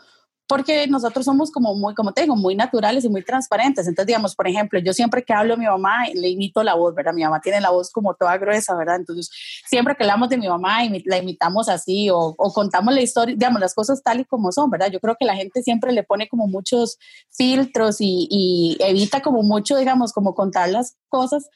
porque 0.46 0.86
nosotros 0.88 1.24
somos 1.24 1.50
como 1.50 1.74
muy, 1.74 1.94
como 1.94 2.12
te 2.12 2.22
digo, 2.22 2.36
muy 2.36 2.54
naturales 2.54 3.04
y 3.04 3.08
muy 3.08 3.22
transparentes. 3.22 3.86
Entonces, 3.86 4.08
digamos, 4.08 4.34
por 4.34 4.46
ejemplo, 4.46 4.78
yo 4.78 4.92
siempre 4.92 5.22
que 5.22 5.32
hablo 5.32 5.54
a 5.54 5.56
mi 5.56 5.64
mamá, 5.64 6.06
le 6.14 6.28
imito 6.28 6.62
la 6.62 6.74
voz, 6.74 6.94
¿verdad? 6.94 7.14
Mi 7.14 7.22
mamá 7.22 7.40
tiene 7.40 7.60
la 7.60 7.70
voz 7.70 7.90
como 7.90 8.14
toda 8.14 8.36
gruesa, 8.36 8.74
¿verdad? 8.74 8.96
Entonces, 8.96 9.30
siempre 9.66 9.96
que 9.96 10.04
hablamos 10.04 10.28
de 10.28 10.36
mi 10.36 10.48
mamá, 10.48 10.78
la 11.06 11.18
imitamos 11.18 11.68
así 11.68 12.10
o, 12.10 12.34
o, 12.36 12.52
contamos 12.52 12.92
la 12.94 13.00
historia, 13.00 13.34
digamos, 13.34 13.60
las 13.60 13.74
cosas 13.74 14.02
tal 14.02 14.20
y 14.20 14.24
como 14.26 14.52
son, 14.52 14.70
¿verdad? 14.70 14.90
Yo 14.90 15.00
creo 15.00 15.16
que 15.18 15.24
la 15.24 15.34
gente 15.34 15.62
siempre 15.62 15.92
le 15.92 16.02
pone 16.02 16.28
como 16.28 16.46
muchos 16.46 16.98
filtros 17.30 18.00
y, 18.00 18.28
y 18.30 18.76
evita 18.80 19.22
como 19.22 19.42
mucho, 19.42 19.76
digamos, 19.76 20.12
como 20.12 20.34
contar 20.34 20.68
las 20.68 20.96
cosas. 21.08 21.48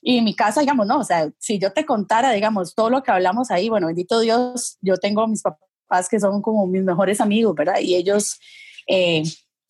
Y 0.00 0.18
en 0.18 0.24
mi 0.24 0.34
casa, 0.34 0.60
digamos, 0.60 0.86
no, 0.86 1.00
o 1.00 1.04
sea, 1.04 1.30
si 1.38 1.58
yo 1.58 1.72
te 1.72 1.84
contara, 1.84 2.30
digamos, 2.32 2.74
todo 2.74 2.90
lo 2.90 3.02
que 3.02 3.10
hablamos 3.10 3.50
ahí, 3.50 3.68
bueno, 3.68 3.88
bendito 3.88 4.20
Dios, 4.20 4.78
yo 4.80 4.96
tengo 4.96 5.22
a 5.22 5.26
mis 5.26 5.42
papás 5.42 5.65
que 6.08 6.20
son 6.20 6.42
como 6.42 6.66
mis 6.66 6.82
mejores 6.82 7.20
amigos, 7.20 7.54
¿verdad? 7.54 7.78
Y 7.80 7.94
ellos 7.94 8.38
eh, 8.86 9.22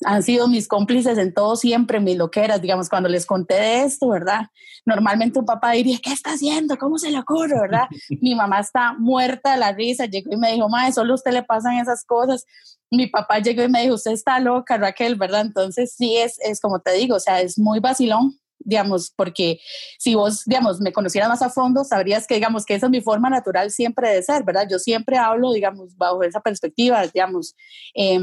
han 0.05 0.23
sido 0.23 0.49
mis 0.49 0.69
cómplices 0.69 1.17
en 1.19 1.33
todo 1.33 1.57
siempre, 1.57 2.01
mis 2.01 2.17
loqueras, 2.17 2.61
digamos, 2.61 2.89
cuando 2.89 3.09
les 3.09 3.25
conté 3.25 3.55
de 3.55 3.85
esto, 3.85 4.09
¿verdad? 4.09 4.47
Normalmente 4.85 5.39
un 5.39 5.47
papá 5.47 5.73
diría, 5.73 5.99
¿qué 6.03 6.13
está 6.13 6.33
haciendo? 6.33 6.77
¿Cómo 6.77 6.99
se 6.99 7.11
le 7.11 7.19
ocurre, 7.19 7.59
verdad? 7.59 7.87
Mi 8.21 8.35
mamá 8.35 8.61
está 8.61 8.95
muerta 8.95 9.53
de 9.53 9.59
la 9.59 9.73
risa, 9.73 10.07
llegó 10.07 10.33
y 10.33 10.37
me 10.37 10.53
dijo, 10.53 10.69
madre, 10.69 10.93
solo 10.93 11.13
a 11.13 11.17
usted 11.17 11.33
le 11.33 11.43
pasan 11.43 11.79
esas 11.79 12.05
cosas. 12.05 12.45
Mi 12.91 13.07
papá 13.07 13.39
llegó 13.39 13.63
y 13.63 13.69
me 13.69 13.83
dijo, 13.83 13.95
usted 13.95 14.13
está 14.13 14.39
loca, 14.39 14.77
Raquel, 14.77 15.17
¿verdad? 15.17 15.41
Entonces 15.43 15.95
sí, 15.97 16.17
es, 16.17 16.39
es 16.41 16.61
como 16.61 16.81
te 16.81 16.93
digo, 16.93 17.17
o 17.17 17.21
sea, 17.21 17.41
es 17.41 17.59
muy 17.59 17.81
vacilón 17.81 18.39
digamos, 18.67 19.13
porque 19.17 19.61
si 19.99 20.15
vos, 20.15 20.43
digamos, 20.45 20.81
me 20.81 20.93
conocieras 20.93 21.29
más 21.29 21.43
a 21.43 21.51
fondo, 21.51 21.85
sabrías 21.85 22.27
que, 22.27 22.35
digamos, 22.35 22.67
que 22.67 22.75
esa 22.75 22.87
es 22.87 22.91
mi 22.91 23.01
forma 23.01 23.31
natural 23.31 23.71
siempre 23.71 24.11
de 24.11 24.23
ser, 24.23 24.45
¿verdad? 24.45 24.67
Yo 24.71 24.79
siempre 24.79 25.17
hablo, 25.17 25.53
digamos, 25.53 25.97
bajo 25.97 26.23
esa 26.23 26.41
perspectiva, 26.41 27.07
digamos, 27.07 27.55
eh, 27.95 28.19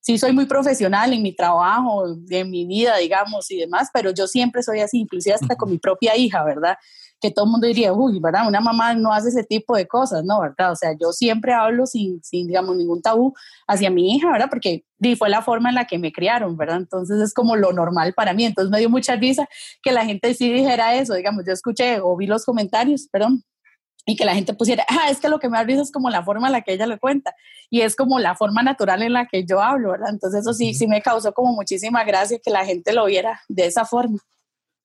sí 0.00 0.16
soy 0.16 0.32
muy 0.32 0.46
profesional 0.46 1.12
en 1.12 1.22
mi 1.22 1.34
trabajo, 1.34 2.06
en 2.30 2.50
mi 2.50 2.64
vida, 2.66 2.96
digamos, 2.96 3.50
y 3.50 3.58
demás, 3.58 3.88
pero 3.92 4.10
yo 4.10 4.26
siempre 4.26 4.62
soy 4.62 4.80
así, 4.80 5.00
inclusive 5.00 5.34
hasta 5.34 5.56
con 5.56 5.70
mi 5.70 5.78
propia 5.78 6.16
hija, 6.16 6.44
¿verdad? 6.44 6.76
Que 7.20 7.30
todo 7.30 7.46
el 7.46 7.50
mundo 7.50 7.66
diría, 7.66 7.92
uy, 7.92 8.20
¿verdad? 8.20 8.46
Una 8.46 8.60
mamá 8.60 8.94
no 8.94 9.12
hace 9.12 9.28
ese 9.30 9.44
tipo 9.44 9.76
de 9.76 9.86
cosas, 9.86 10.24
¿no? 10.24 10.40
¿Verdad? 10.40 10.72
O 10.72 10.76
sea, 10.76 10.92
yo 10.98 11.12
siempre 11.12 11.52
hablo 11.52 11.86
sin, 11.86 12.22
sin 12.22 12.46
digamos, 12.46 12.76
ningún 12.76 13.02
tabú 13.02 13.34
hacia 13.66 13.90
mi 13.90 14.14
hija, 14.14 14.30
¿verdad? 14.30 14.48
Porque 14.48 14.84
fue 15.16 15.28
la 15.28 15.42
forma 15.42 15.68
en 15.68 15.76
la 15.76 15.86
que 15.86 15.98
me 15.98 16.12
criaron, 16.12 16.56
¿verdad? 16.56 16.76
Entonces 16.76 17.20
es 17.20 17.34
como 17.34 17.56
lo 17.56 17.72
normal 17.72 18.14
para 18.14 18.32
mí. 18.34 18.44
Entonces 18.44 18.70
me 18.70 18.78
dio 18.78 18.90
mucha 18.90 19.16
risa 19.16 19.48
que 19.82 19.92
la 19.92 20.04
gente 20.04 20.34
sí 20.34 20.52
dijera 20.52 20.94
eso, 20.94 21.14
digamos, 21.14 21.44
yo 21.46 21.52
escuché 21.52 22.00
o 22.00 22.16
vi 22.16 22.26
los 22.26 22.44
comentarios, 22.44 23.08
perdón, 23.10 23.44
y 24.08 24.16
que 24.16 24.24
la 24.24 24.34
gente 24.34 24.54
pusiera, 24.54 24.86
ah, 24.88 25.10
es 25.10 25.20
que 25.20 25.28
lo 25.28 25.38
que 25.38 25.50
me 25.50 25.58
ha 25.58 25.64
visto 25.64 25.82
es 25.82 25.92
como 25.92 26.08
la 26.08 26.24
forma 26.24 26.46
en 26.46 26.52
la 26.54 26.62
que 26.62 26.72
ella 26.72 26.86
lo 26.86 26.98
cuenta 26.98 27.34
y 27.68 27.82
es 27.82 27.94
como 27.94 28.18
la 28.18 28.34
forma 28.34 28.62
natural 28.62 29.02
en 29.02 29.12
la 29.12 29.26
que 29.26 29.44
yo 29.44 29.60
hablo, 29.60 29.90
¿verdad? 29.90 30.08
Entonces 30.10 30.40
eso 30.40 30.54
sí, 30.54 30.72
sí 30.72 30.86
me 30.86 31.02
causó 31.02 31.34
como 31.34 31.52
muchísima 31.52 32.04
gracia 32.04 32.38
que 32.42 32.50
la 32.50 32.64
gente 32.64 32.94
lo 32.94 33.04
viera 33.04 33.42
de 33.48 33.66
esa 33.66 33.84
forma. 33.84 34.18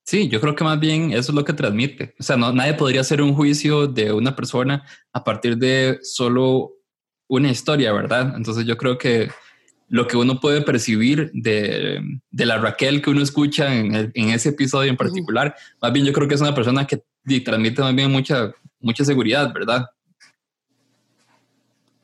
Sí, 0.03 0.27
yo 0.27 0.41
creo 0.41 0.55
que 0.55 0.63
más 0.63 0.79
bien 0.79 1.11
eso 1.11 1.31
es 1.31 1.35
lo 1.35 1.45
que 1.45 1.53
transmite. 1.53 2.13
O 2.19 2.23
sea, 2.23 2.35
no, 2.35 2.51
nadie 2.51 2.73
podría 2.73 3.01
hacer 3.01 3.21
un 3.21 3.33
juicio 3.33 3.87
de 3.87 4.11
una 4.11 4.35
persona 4.35 4.85
a 5.13 5.23
partir 5.23 5.57
de 5.57 5.99
solo 6.01 6.73
una 7.27 7.49
historia, 7.49 7.93
¿verdad? 7.93 8.33
Entonces 8.35 8.65
yo 8.65 8.77
creo 8.77 8.97
que 8.97 9.29
lo 9.87 10.07
que 10.07 10.17
uno 10.17 10.39
puede 10.39 10.61
percibir 10.61 11.31
de, 11.33 12.01
de 12.31 12.45
la 12.45 12.57
Raquel 12.57 13.01
que 13.01 13.11
uno 13.11 13.21
escucha 13.21 13.73
en, 13.73 14.11
en, 14.13 14.29
ese 14.29 14.49
episodio 14.49 14.89
en 14.89 14.97
particular, 14.97 15.55
más 15.81 15.93
bien 15.93 16.05
yo 16.05 16.13
creo 16.13 16.27
que 16.27 16.35
es 16.35 16.41
una 16.41 16.55
persona 16.55 16.85
que 16.85 17.03
transmite 17.43 17.81
más 17.81 17.95
bien 17.95 18.11
mucha 18.11 18.51
mucha 18.83 19.03
seguridad, 19.05 19.51
¿verdad? 19.53 19.87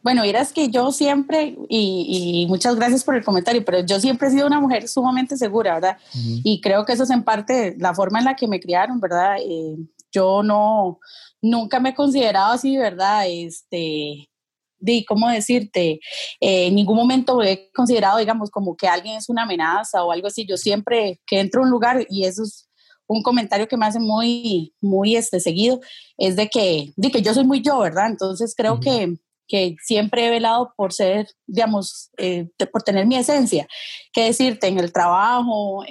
Bueno, 0.01 0.21
miras 0.21 0.53
que 0.53 0.69
yo 0.69 0.91
siempre, 0.91 1.57
y, 1.67 2.45
muchas 2.47 2.75
gracias 2.75 3.03
por 3.03 3.15
el 3.15 3.23
comentario, 3.23 3.63
pero 3.65 3.81
yo 3.81 3.99
siempre 3.99 4.27
he 4.27 4.31
sido 4.31 4.47
una 4.47 4.59
mujer 4.59 4.87
sumamente 4.87 5.35
segura, 5.37 5.75
¿verdad? 5.75 5.97
Y 6.13 6.61
creo 6.61 6.85
que 6.85 6.93
eso 6.93 7.03
es 7.03 7.09
en 7.09 7.23
parte 7.23 7.75
la 7.77 7.93
forma 7.93 8.19
en 8.19 8.25
la 8.25 8.35
que 8.35 8.47
me 8.47 8.59
criaron, 8.59 8.99
¿verdad? 8.99 9.37
Eh, 9.39 9.75
yo 10.11 10.41
no, 10.41 10.99
nunca 11.41 11.79
me 11.79 11.89
he 11.89 11.95
considerado 11.95 12.53
así, 12.53 12.77
¿verdad? 12.77 13.25
Este, 13.27 14.29
de, 14.79 15.05
¿cómo 15.07 15.29
decirte? 15.29 15.99
Eh, 16.39 16.67
en 16.67 16.75
ningún 16.75 16.95
momento 16.95 17.41
he 17.43 17.69
considerado, 17.73 18.17
digamos, 18.19 18.49
como 18.49 18.75
que 18.75 18.87
alguien 18.87 19.17
es 19.17 19.29
una 19.29 19.43
amenaza 19.43 20.03
o 20.03 20.11
algo 20.11 20.27
así. 20.27 20.45
Yo 20.47 20.57
siempre 20.57 21.19
que 21.25 21.39
entro 21.39 21.61
a 21.61 21.65
un 21.65 21.71
lugar, 21.71 22.05
y 22.09 22.25
eso 22.25 22.43
es 22.43 22.69
un 23.07 23.23
comentario 23.23 23.67
que 23.67 23.77
me 23.77 23.85
hace 23.85 23.99
muy, 23.99 24.73
muy 24.81 25.15
este, 25.15 25.39
seguido, 25.39 25.79
es 26.17 26.35
de 26.35 26.47
que, 26.47 26.93
de 26.95 27.11
que 27.11 27.21
yo 27.21 27.33
soy 27.33 27.43
muy 27.43 27.61
yo, 27.61 27.79
¿verdad? 27.79 28.07
Entonces 28.07 28.53
creo 28.55 28.79
que, 28.79 29.17
que 29.49 29.75
siempre 29.83 30.27
he 30.27 30.29
velado 30.29 30.73
por 30.77 30.93
ser, 30.93 31.27
digamos, 31.47 32.11
eh, 32.17 32.47
por 32.71 32.83
tener 32.83 33.05
mi 33.07 33.17
esencia. 33.17 33.67
¿Qué 34.13 34.25
decirte? 34.25 34.67
En 34.67 34.79
el 34.79 34.93
trabajo, 34.93 35.83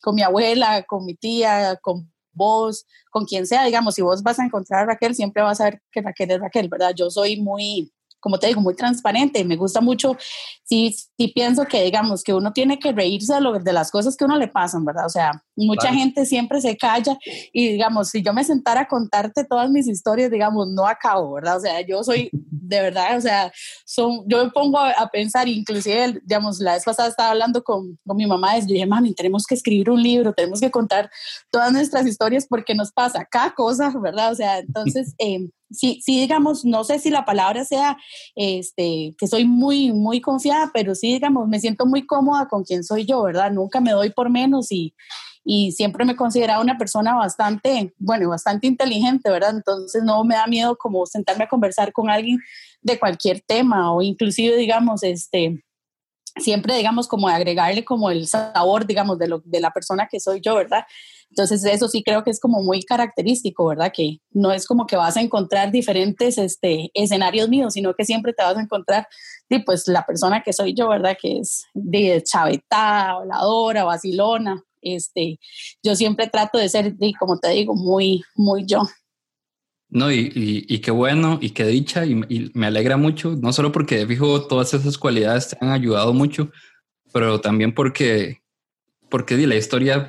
con 0.00 0.14
mi 0.14 0.22
abuela, 0.22 0.84
con 0.84 1.06
mi 1.06 1.14
tía, 1.14 1.76
con 1.82 2.12
vos, 2.32 2.86
con 3.10 3.24
quien 3.24 3.46
sea, 3.46 3.64
digamos, 3.64 3.94
si 3.94 4.02
vos 4.02 4.22
vas 4.22 4.38
a 4.38 4.44
encontrar 4.44 4.82
a 4.82 4.86
Raquel, 4.86 5.14
siempre 5.14 5.42
vas 5.42 5.60
a 5.60 5.64
ver 5.64 5.82
que 5.90 6.02
Raquel 6.02 6.30
es 6.30 6.40
Raquel, 6.40 6.68
¿verdad? 6.68 6.92
Yo 6.94 7.10
soy 7.10 7.40
muy, 7.40 7.92
como 8.20 8.38
te 8.38 8.46
digo, 8.46 8.60
muy 8.60 8.74
transparente. 8.74 9.44
Me 9.44 9.56
gusta 9.56 9.80
mucho, 9.80 10.16
sí, 10.64 10.94
sí 11.18 11.28
pienso 11.28 11.64
que, 11.64 11.82
digamos, 11.82 12.22
que 12.22 12.34
uno 12.34 12.52
tiene 12.52 12.78
que 12.78 12.92
reírse 12.92 13.34
de, 13.34 13.40
lo, 13.40 13.58
de 13.58 13.72
las 13.72 13.90
cosas 13.90 14.16
que 14.16 14.24
a 14.24 14.26
uno 14.26 14.36
le 14.36 14.48
pasan, 14.48 14.84
¿verdad? 14.84 15.06
O 15.06 15.10
sea, 15.10 15.42
mucha 15.56 15.92
gente 15.92 16.24
siempre 16.24 16.60
se 16.60 16.76
calla 16.76 17.18
y, 17.52 17.68
digamos, 17.72 18.08
si 18.08 18.22
yo 18.22 18.32
me 18.32 18.44
sentara 18.44 18.82
a 18.82 18.88
contarte 18.88 19.44
todas 19.44 19.70
mis 19.70 19.88
historias, 19.88 20.30
digamos, 20.30 20.68
no 20.68 20.86
acabo, 20.86 21.34
¿verdad? 21.34 21.56
O 21.56 21.60
sea, 21.60 21.80
yo 21.80 22.02
soy, 22.04 22.30
de 22.32 22.80
verdad, 22.80 23.16
o 23.16 23.20
sea, 23.20 23.52
son, 23.84 24.24
yo 24.26 24.44
me 24.44 24.50
pongo 24.50 24.78
a, 24.78 25.08
pensar, 25.10 25.48
inclusive, 25.48 26.20
digamos, 26.24 26.60
la 26.60 26.74
vez 26.74 26.84
pasada 26.84 27.08
estaba 27.08 27.30
hablando 27.30 27.64
con, 27.64 27.98
con 28.06 28.16
mi 28.16 28.26
mamá, 28.26 28.58
y 28.58 28.62
dije, 28.62 28.86
mami, 28.86 29.14
tenemos 29.14 29.44
que 29.46 29.54
escribir 29.54 29.90
un 29.90 30.02
libro, 30.02 30.32
tenemos 30.32 30.60
que 30.60 30.70
contar 30.70 31.10
todas 31.50 31.72
nuestras 31.72 32.06
historias 32.06 32.46
porque 32.48 32.74
nos 32.74 32.92
pasa 32.92 33.24
cada 33.24 33.54
cosa, 33.54 33.92
¿verdad? 34.00 34.32
O 34.32 34.34
sea, 34.34 34.58
entonces... 34.58 35.14
Eh, 35.22 35.50
sí, 35.70 36.00
sí, 36.04 36.20
digamos, 36.20 36.64
no 36.64 36.84
sé 36.84 36.98
si 36.98 37.10
la 37.10 37.24
palabra 37.24 37.64
sea, 37.64 37.96
este, 38.34 39.14
que 39.18 39.26
soy 39.26 39.44
muy, 39.44 39.92
muy 39.92 40.20
confiada, 40.20 40.70
pero 40.72 40.94
sí, 40.94 41.14
digamos, 41.14 41.48
me 41.48 41.60
siento 41.60 41.86
muy 41.86 42.06
cómoda 42.06 42.48
con 42.48 42.64
quien 42.64 42.84
soy 42.84 43.04
yo, 43.06 43.22
¿verdad? 43.22 43.50
Nunca 43.52 43.80
me 43.80 43.92
doy 43.92 44.10
por 44.10 44.30
menos 44.30 44.70
y, 44.72 44.94
y 45.44 45.72
siempre 45.72 46.04
me 46.04 46.12
he 46.12 46.16
considerado 46.16 46.62
una 46.62 46.78
persona 46.78 47.14
bastante, 47.14 47.94
bueno, 47.98 48.28
bastante 48.28 48.66
inteligente, 48.66 49.30
¿verdad? 49.30 49.56
Entonces 49.56 50.02
no 50.04 50.24
me 50.24 50.34
da 50.34 50.46
miedo 50.46 50.76
como 50.76 51.06
sentarme 51.06 51.44
a 51.44 51.48
conversar 51.48 51.92
con 51.92 52.10
alguien 52.10 52.38
de 52.82 52.98
cualquier 52.98 53.40
tema 53.40 53.92
o 53.92 54.02
inclusive, 54.02 54.56
digamos, 54.56 55.02
este, 55.02 55.62
siempre, 56.36 56.76
digamos, 56.76 57.08
como 57.08 57.28
agregarle 57.28 57.84
como 57.84 58.10
el 58.10 58.26
sabor, 58.26 58.86
digamos, 58.86 59.18
de, 59.18 59.28
lo, 59.28 59.42
de 59.44 59.60
la 59.60 59.70
persona 59.70 60.08
que 60.10 60.20
soy 60.20 60.40
yo, 60.40 60.54
¿verdad? 60.54 60.84
Entonces 61.30 61.64
eso 61.64 61.88
sí 61.88 62.02
creo 62.02 62.24
que 62.24 62.30
es 62.30 62.40
como 62.40 62.62
muy 62.62 62.82
característico, 62.82 63.66
¿verdad? 63.66 63.92
Que 63.94 64.18
no 64.32 64.52
es 64.52 64.66
como 64.66 64.86
que 64.86 64.96
vas 64.96 65.16
a 65.16 65.20
encontrar 65.20 65.70
diferentes 65.70 66.38
este, 66.38 66.90
escenarios 66.94 67.48
míos, 67.48 67.74
sino 67.74 67.94
que 67.94 68.04
siempre 68.04 68.32
te 68.32 68.42
vas 68.42 68.56
a 68.56 68.60
encontrar, 68.62 69.06
y 69.48 69.60
pues 69.60 69.86
la 69.86 70.04
persona 70.04 70.42
que 70.42 70.52
soy 70.52 70.74
yo, 70.74 70.88
¿verdad? 70.88 71.16
Que 71.20 71.38
es 71.38 71.66
de 71.74 72.22
chavetada, 72.22 73.10
habladora, 73.10 73.84
vacilona. 73.84 74.62
Este, 74.82 75.38
yo 75.82 75.94
siempre 75.94 76.28
trato 76.28 76.58
de 76.58 76.68
ser, 76.68 76.94
como 77.18 77.38
te 77.38 77.50
digo, 77.50 77.74
muy, 77.74 78.22
muy 78.34 78.64
yo. 78.66 78.82
No, 79.90 80.12
y, 80.12 80.30
y, 80.34 80.78
qué 80.78 80.92
bueno 80.92 81.38
y 81.42 81.50
qué 81.50 81.66
dicha 81.66 82.06
y, 82.06 82.12
y, 82.28 82.52
me 82.54 82.66
alegra 82.66 82.96
mucho, 82.96 83.36
no 83.40 83.52
solo 83.52 83.72
porque 83.72 84.06
fijo 84.06 84.46
todas 84.46 84.72
esas 84.72 84.96
cualidades 84.96 85.48
te 85.48 85.58
han 85.60 85.72
ayudado 85.72 86.12
mucho, 86.12 86.52
pero 87.12 87.40
también 87.40 87.74
porque, 87.74 88.40
porque 89.08 89.36
la 89.48 89.56
historia 89.56 90.08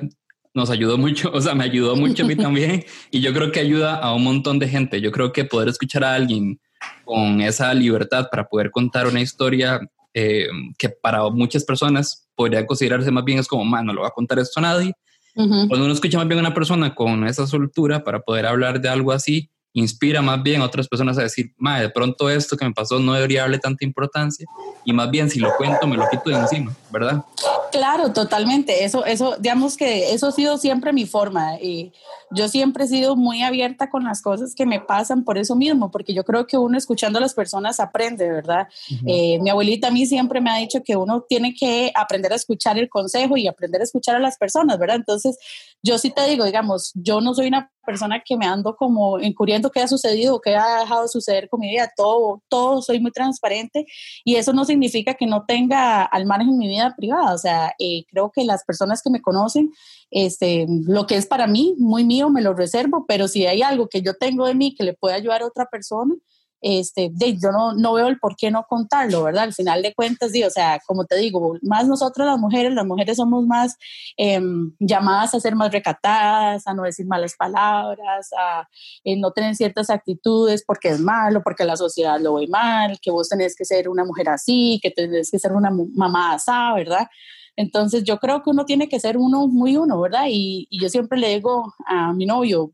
nos 0.54 0.70
ayudó 0.70 0.98
mucho, 0.98 1.30
o 1.34 1.40
sea, 1.40 1.54
me 1.54 1.64
ayudó 1.64 1.96
mucho 1.96 2.24
a 2.24 2.28
mí 2.28 2.36
también 2.36 2.84
y 3.10 3.20
yo 3.20 3.32
creo 3.32 3.50
que 3.50 3.60
ayuda 3.60 3.96
a 3.96 4.14
un 4.14 4.24
montón 4.24 4.58
de 4.58 4.68
gente. 4.68 5.00
Yo 5.00 5.10
creo 5.10 5.32
que 5.32 5.44
poder 5.44 5.68
escuchar 5.68 6.04
a 6.04 6.14
alguien 6.14 6.60
con 7.04 7.40
esa 7.40 7.72
libertad 7.74 8.28
para 8.30 8.44
poder 8.48 8.70
contar 8.70 9.06
una 9.06 9.20
historia 9.20 9.80
eh, 10.14 10.46
que 10.78 10.90
para 10.90 11.28
muchas 11.30 11.64
personas 11.64 12.28
podría 12.34 12.66
considerarse 12.66 13.10
más 13.10 13.24
bien 13.24 13.38
es 13.38 13.48
como, 13.48 13.64
man, 13.64 13.86
no 13.86 13.92
lo 13.92 14.02
va 14.02 14.08
a 14.08 14.12
contar 14.12 14.38
esto 14.38 14.60
a 14.60 14.62
nadie. 14.62 14.92
Cuando 15.34 15.84
uno 15.86 15.92
escucha 15.94 16.18
más 16.18 16.28
bien 16.28 16.40
a 16.40 16.42
una 16.42 16.54
persona 16.54 16.94
con 16.94 17.26
esa 17.26 17.46
soltura 17.46 18.04
para 18.04 18.20
poder 18.20 18.44
hablar 18.44 18.82
de 18.82 18.90
algo 18.90 19.12
así, 19.12 19.48
inspira 19.74 20.20
más 20.22 20.42
bien 20.42 20.60
a 20.60 20.66
otras 20.66 20.88
personas 20.88 21.18
a 21.18 21.22
decir, 21.22 21.52
ma, 21.56 21.80
de 21.80 21.88
pronto 21.88 22.28
esto 22.28 22.56
que 22.56 22.64
me 22.64 22.72
pasó 22.72 22.98
no 22.98 23.14
debería 23.14 23.42
darle 23.42 23.58
tanta 23.58 23.84
importancia 23.84 24.46
y 24.84 24.92
más 24.92 25.10
bien 25.10 25.30
si 25.30 25.38
lo 25.38 25.54
cuento 25.56 25.86
me 25.86 25.96
lo 25.96 26.08
quito 26.10 26.30
de 26.30 26.36
encima, 26.36 26.74
¿verdad? 26.90 27.24
Claro, 27.72 28.12
totalmente. 28.12 28.84
Eso, 28.84 29.04
eso, 29.06 29.36
digamos 29.38 29.78
que 29.78 30.12
eso 30.12 30.26
ha 30.26 30.32
sido 30.32 30.58
siempre 30.58 30.92
mi 30.92 31.06
forma. 31.06 31.56
Y 31.58 31.92
yo 32.30 32.46
siempre 32.48 32.84
he 32.84 32.86
sido 32.86 33.16
muy 33.16 33.42
abierta 33.42 33.88
con 33.88 34.04
las 34.04 34.20
cosas 34.20 34.54
que 34.54 34.66
me 34.66 34.78
pasan 34.78 35.24
por 35.24 35.38
eso 35.38 35.56
mismo, 35.56 35.90
porque 35.90 36.12
yo 36.12 36.22
creo 36.22 36.46
que 36.46 36.58
uno 36.58 36.76
escuchando 36.76 37.18
a 37.18 37.22
las 37.22 37.32
personas 37.32 37.80
aprende, 37.80 38.30
¿verdad? 38.30 38.68
Eh, 39.06 39.38
mi 39.40 39.48
abuelita 39.48 39.88
a 39.88 39.90
mí 39.90 40.04
siempre 40.04 40.42
me 40.42 40.50
ha 40.50 40.56
dicho 40.56 40.82
que 40.84 40.96
uno 40.96 41.24
tiene 41.26 41.54
que 41.54 41.90
aprender 41.94 42.32
a 42.32 42.36
escuchar 42.36 42.78
el 42.78 42.90
consejo 42.90 43.38
y 43.38 43.48
aprender 43.48 43.80
a 43.80 43.84
escuchar 43.84 44.16
a 44.16 44.20
las 44.20 44.36
personas, 44.36 44.78
¿verdad? 44.78 44.96
Entonces, 44.96 45.38
yo 45.82 45.96
sí 45.96 46.10
te 46.10 46.26
digo, 46.28 46.44
digamos, 46.44 46.92
yo 46.94 47.22
no 47.22 47.32
soy 47.32 47.48
una 47.48 47.71
persona 47.84 48.22
que 48.24 48.36
me 48.36 48.46
ando 48.46 48.76
como 48.76 49.18
encubriendo 49.18 49.70
qué 49.70 49.80
ha 49.80 49.88
sucedido, 49.88 50.40
qué 50.40 50.56
ha 50.56 50.80
dejado 50.80 51.02
de 51.02 51.08
suceder 51.08 51.48
con 51.48 51.60
mi 51.60 51.70
vida, 51.70 51.92
todo, 51.96 52.42
todo 52.48 52.82
soy 52.82 53.00
muy 53.00 53.10
transparente 53.10 53.86
y 54.24 54.36
eso 54.36 54.52
no 54.52 54.64
significa 54.64 55.14
que 55.14 55.26
no 55.26 55.44
tenga 55.46 56.02
al 56.02 56.26
margen 56.26 56.56
mi 56.56 56.68
vida 56.68 56.94
privada, 56.96 57.34
o 57.34 57.38
sea, 57.38 57.74
eh, 57.78 58.04
creo 58.08 58.30
que 58.30 58.44
las 58.44 58.64
personas 58.64 59.02
que 59.02 59.10
me 59.10 59.20
conocen, 59.20 59.72
este, 60.10 60.66
lo 60.68 61.06
que 61.06 61.16
es 61.16 61.26
para 61.26 61.46
mí, 61.46 61.74
muy 61.78 62.04
mío, 62.04 62.30
me 62.30 62.42
lo 62.42 62.54
reservo, 62.54 63.04
pero 63.06 63.28
si 63.28 63.46
hay 63.46 63.62
algo 63.62 63.88
que 63.88 64.02
yo 64.02 64.14
tengo 64.14 64.46
de 64.46 64.54
mí 64.54 64.74
que 64.74 64.84
le 64.84 64.94
puede 64.94 65.14
ayudar 65.14 65.42
a 65.42 65.46
otra 65.46 65.66
persona, 65.66 66.14
este, 66.62 67.10
yo 67.16 67.50
no, 67.50 67.74
no 67.74 67.94
veo 67.94 68.06
el 68.06 68.20
por 68.20 68.36
qué 68.36 68.52
no 68.52 68.64
contarlo, 68.68 69.24
¿verdad? 69.24 69.44
Al 69.44 69.52
final 69.52 69.82
de 69.82 69.94
cuentas, 69.94 70.30
o 70.46 70.50
sea, 70.50 70.78
como 70.86 71.04
te 71.04 71.16
digo, 71.16 71.56
más 71.60 71.88
nosotros 71.88 72.24
las 72.24 72.38
mujeres, 72.38 72.72
las 72.72 72.86
mujeres 72.86 73.16
somos 73.16 73.44
más 73.44 73.76
em, 74.16 74.72
llamadas 74.78 75.34
a 75.34 75.40
ser 75.40 75.56
más 75.56 75.72
recatadas, 75.72 76.66
a 76.68 76.72
no 76.72 76.84
decir 76.84 77.04
malas 77.06 77.34
palabras, 77.36 78.30
a 78.38 78.68
eh, 79.02 79.18
no 79.18 79.32
tener 79.32 79.56
ciertas 79.56 79.90
actitudes 79.90 80.62
porque 80.64 80.90
es 80.90 81.00
malo, 81.00 81.42
porque 81.42 81.64
la 81.64 81.76
sociedad 81.76 82.20
lo 82.20 82.34
ve 82.34 82.46
mal, 82.46 82.98
que 83.02 83.10
vos 83.10 83.28
tenés 83.28 83.56
que 83.56 83.64
ser 83.64 83.88
una 83.88 84.04
mujer 84.04 84.28
así, 84.28 84.78
que 84.80 84.92
tenés 84.92 85.32
que 85.32 85.40
ser 85.40 85.52
una 85.52 85.70
mamá 85.70 86.34
asá, 86.34 86.72
¿verdad? 86.74 87.08
Entonces 87.56 88.04
yo 88.04 88.18
creo 88.18 88.42
que 88.42 88.50
uno 88.50 88.64
tiene 88.64 88.88
que 88.88 89.00
ser 89.00 89.16
uno 89.18 89.48
muy 89.48 89.76
uno, 89.76 90.00
¿verdad? 90.00 90.26
Y, 90.28 90.68
y 90.70 90.80
yo 90.80 90.88
siempre 90.88 91.18
le 91.18 91.28
digo 91.28 91.74
a 91.86 92.12
mi 92.12 92.24
novio, 92.24 92.72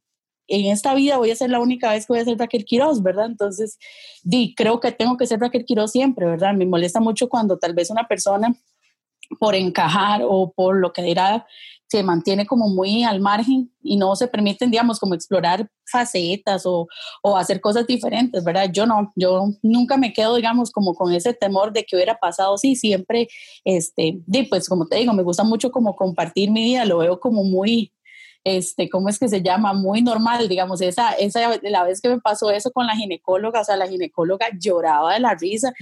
en 0.48 0.72
esta 0.72 0.94
vida 0.94 1.18
voy 1.18 1.30
a 1.30 1.36
ser 1.36 1.50
la 1.50 1.60
única 1.60 1.92
vez 1.92 2.06
que 2.06 2.12
voy 2.12 2.20
a 2.20 2.24
ser 2.24 2.38
Raquel 2.38 2.64
Quiroz, 2.64 3.02
¿verdad? 3.02 3.26
Entonces, 3.26 3.78
di, 4.22 4.54
creo 4.54 4.80
que 4.80 4.92
tengo 4.92 5.16
que 5.16 5.26
ser 5.26 5.40
Raquel 5.40 5.64
Quiroz 5.64 5.92
siempre, 5.92 6.26
¿verdad? 6.26 6.54
Me 6.54 6.66
molesta 6.66 7.00
mucho 7.00 7.28
cuando 7.28 7.58
tal 7.58 7.74
vez 7.74 7.90
una 7.90 8.08
persona 8.08 8.56
por 9.38 9.54
encajar 9.54 10.22
o 10.24 10.52
por 10.52 10.76
lo 10.76 10.92
que 10.92 11.02
dirá 11.02 11.46
se 11.88 12.02
mantiene 12.02 12.46
como 12.46 12.68
muy 12.68 13.02
al 13.02 13.20
margen 13.20 13.72
y 13.82 13.96
no 13.96 14.14
se 14.14 14.28
permiten, 14.28 14.70
digamos, 14.70 15.00
como 15.00 15.14
explorar 15.14 15.70
facetas 15.90 16.64
o, 16.66 16.86
hacer 17.36 17.60
cosas 17.62 17.86
diferentes, 17.86 18.44
¿verdad? 18.44 18.70
Yo 18.70 18.84
no, 18.84 19.10
yo 19.16 19.46
nunca 19.62 19.96
me 19.96 20.12
quedo, 20.12 20.36
digamos, 20.36 20.70
como 20.70 20.94
con 20.94 21.14
ese 21.14 21.32
temor 21.32 21.72
de 21.72 21.84
que 21.84 21.96
hubiera 21.96 22.18
pasado, 22.18 22.58
sí, 22.58 22.76
siempre, 22.76 23.28
este, 23.64 24.20
pues 24.50 24.68
como 24.68 24.86
te 24.86 24.96
digo, 24.96 25.14
me 25.14 25.22
gusta 25.22 25.44
mucho 25.44 25.70
como 25.70 25.96
compartir 25.96 26.50
mi 26.50 26.62
vida, 26.62 26.84
lo 26.84 26.98
veo 26.98 27.20
como 27.20 27.42
muy, 27.42 27.92
este, 28.56 28.88
¿cómo 28.88 29.08
es 29.08 29.18
que 29.18 29.28
se 29.28 29.42
llama? 29.42 29.72
Muy 29.72 30.02
normal, 30.02 30.48
digamos, 30.48 30.80
esa, 30.80 31.12
esa, 31.12 31.58
la 31.62 31.84
vez 31.84 32.00
que 32.00 32.08
me 32.08 32.20
pasó 32.20 32.50
eso 32.50 32.70
con 32.70 32.86
la 32.86 32.96
ginecóloga, 32.96 33.60
o 33.60 33.64
sea, 33.64 33.76
la 33.76 33.86
ginecóloga 33.86 34.46
lloraba 34.58 35.14
de 35.14 35.20
la 35.20 35.34
risa 35.34 35.72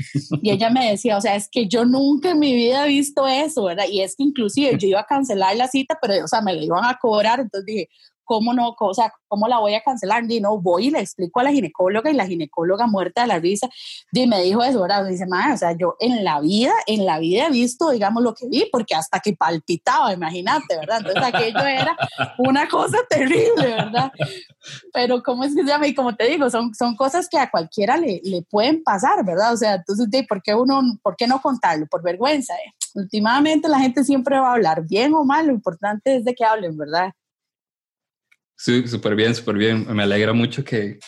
y 0.42 0.50
ella 0.50 0.70
me 0.70 0.90
decía, 0.90 1.16
o 1.16 1.20
sea, 1.20 1.37
es 1.37 1.49
que 1.49 1.66
yo 1.66 1.85
nunca 1.85 2.30
en 2.30 2.38
mi 2.38 2.54
vida 2.54 2.85
he 2.85 2.88
visto 2.88 3.26
eso, 3.26 3.64
¿verdad? 3.64 3.87
Y 3.90 4.00
es 4.00 4.16
que 4.16 4.25
inclusive 4.25 4.76
yo 4.78 4.88
iba 4.88 5.00
a 5.00 5.06
cancelar 5.06 5.56
la 5.56 5.68
cita, 5.68 5.99
pero, 6.00 6.25
o 6.25 6.28
sea, 6.28 6.40
me 6.40 6.54
la 6.54 6.62
iban 6.62 6.85
a 6.85 6.99
cobrar, 6.99 7.40
entonces 7.40 7.66
dije, 7.66 7.88
¿cómo 8.26 8.52
no? 8.52 8.76
O 8.78 8.95
sea, 8.95 9.12
¿cómo 9.28 9.49
la 9.49 9.59
voy 9.59 9.75
a 9.75 9.80
cancelar? 9.80 10.30
Y 10.30 10.40
no, 10.40 10.61
voy 10.61 10.88
y 10.88 10.90
le 10.90 11.00
explico 11.00 11.40
a 11.40 11.45
la 11.45 11.52
ginecóloga 11.52 12.11
y 12.11 12.14
la 12.14 12.26
ginecóloga 12.26 12.87
muerta 12.87 13.23
de 13.23 13.28
la 13.28 13.38
risa, 13.38 13.68
y 14.12 14.26
me 14.26 14.42
dijo 14.42 14.62
eso, 14.62 14.83
¿verdad? 14.83 15.04
Me 15.04 15.11
dice, 15.11 15.26
madre, 15.26 15.54
o 15.54 15.56
sea, 15.56 15.73
yo 15.73 15.97
en 16.00 16.25
la 16.25 16.40
vida, 16.40 16.73
en 16.87 17.06
la 17.06 17.18
vida 17.18 17.47
he 17.47 17.50
visto, 17.50 17.90
digamos, 17.90 18.23
lo 18.23 18.35
que 18.35 18.49
vi, 18.49 18.68
porque 18.71 18.95
hasta 18.95 19.21
que 19.21 19.35
palpitaba, 19.35 20.12
imagínate, 20.12 20.76
¿verdad? 20.76 20.99
Entonces 20.99 21.23
aquello 21.23 21.61
era 21.61 21.97
una 22.38 22.68
cosa 22.68 22.99
terrible, 23.09 23.66
¿verdad? 23.68 24.12
Pero 24.92 25.23
¿cómo 25.23 25.45
es 25.45 25.54
que 25.54 25.62
se 25.62 25.68
llama? 25.68 25.87
Y 25.87 25.95
como 25.95 26.14
te 26.16 26.26
digo, 26.26 26.50
son, 26.50 26.75
son 26.75 26.97
cosas 26.97 27.28
que 27.28 27.38
a 27.38 27.50
cualquiera 27.50 27.97
le, 27.97 28.21
le 28.25 28.42
pueden 28.42 28.83
pasar, 28.83 29.25
¿verdad? 29.25 29.54
O 29.54 29.56
sea, 29.56 29.75
entonces, 29.76 30.09
¿por 30.28 30.42
qué 30.42 30.54
uno, 30.54 30.83
por 31.02 31.16
qué 31.16 31.26
no 31.26 31.40
contarlo? 31.40 31.87
Por 31.87 32.02
vergüenza, 32.02 32.54
¿eh? 32.54 32.73
Últimamente 32.95 33.68
la 33.68 33.78
gente 33.78 34.04
siempre 34.04 34.38
va 34.38 34.49
a 34.49 34.54
hablar, 34.54 34.83
bien 34.87 35.14
o 35.14 35.25
mal, 35.25 35.47
lo 35.47 35.52
importante 35.52 36.16
es 36.16 36.25
de 36.25 36.35
que 36.35 36.45
hablen, 36.45 36.76
¿verdad? 36.76 37.12
Sí, 38.56 38.86
súper 38.88 39.14
bien, 39.14 39.34
súper 39.34 39.56
bien. 39.56 39.86
Me 39.94 40.02
alegra 40.02 40.32
mucho 40.32 40.64
que, 40.64 40.98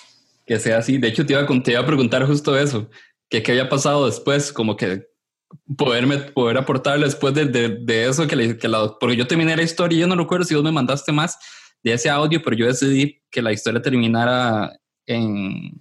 que, 0.47 0.59
sea 0.59 0.79
así. 0.79 0.99
De 0.99 1.09
hecho, 1.09 1.25
te 1.25 1.33
iba, 1.33 1.43
a, 1.43 1.63
te 1.63 1.73
iba 1.73 1.81
a 1.81 1.87
preguntar 1.87 2.27
justo 2.27 2.57
eso, 2.57 2.89
que 3.29 3.43
qué 3.43 3.53
había 3.53 3.69
pasado 3.69 4.07
después, 4.07 4.53
como 4.53 4.77
que 4.77 5.07
poderme, 5.77 6.19
poder 6.19 6.59
aportarle 6.59 7.07
después 7.07 7.35
de, 7.35 7.47
de, 7.47 8.07
eso 8.07 8.27
que, 8.27 8.37
le, 8.37 8.59
que 8.59 8.69
la, 8.69 8.97
porque 9.01 9.17
yo 9.17 9.27
terminé 9.27 9.57
la 9.57 9.63
historia 9.63 9.97
y 9.97 10.01
yo 10.01 10.07
no 10.07 10.17
recuerdo 10.17 10.45
si 10.45 10.55
vos 10.55 10.65
me 10.65 10.73
mandaste 10.73 11.11
más 11.11 11.39
de 11.83 11.95
ese 11.95 12.11
audio, 12.11 12.43
pero 12.43 12.57
yo 12.57 12.67
decidí 12.67 13.23
que 13.31 13.41
la 13.41 13.53
historia 13.53 13.81
terminara 13.81 14.79
en, 15.07 15.73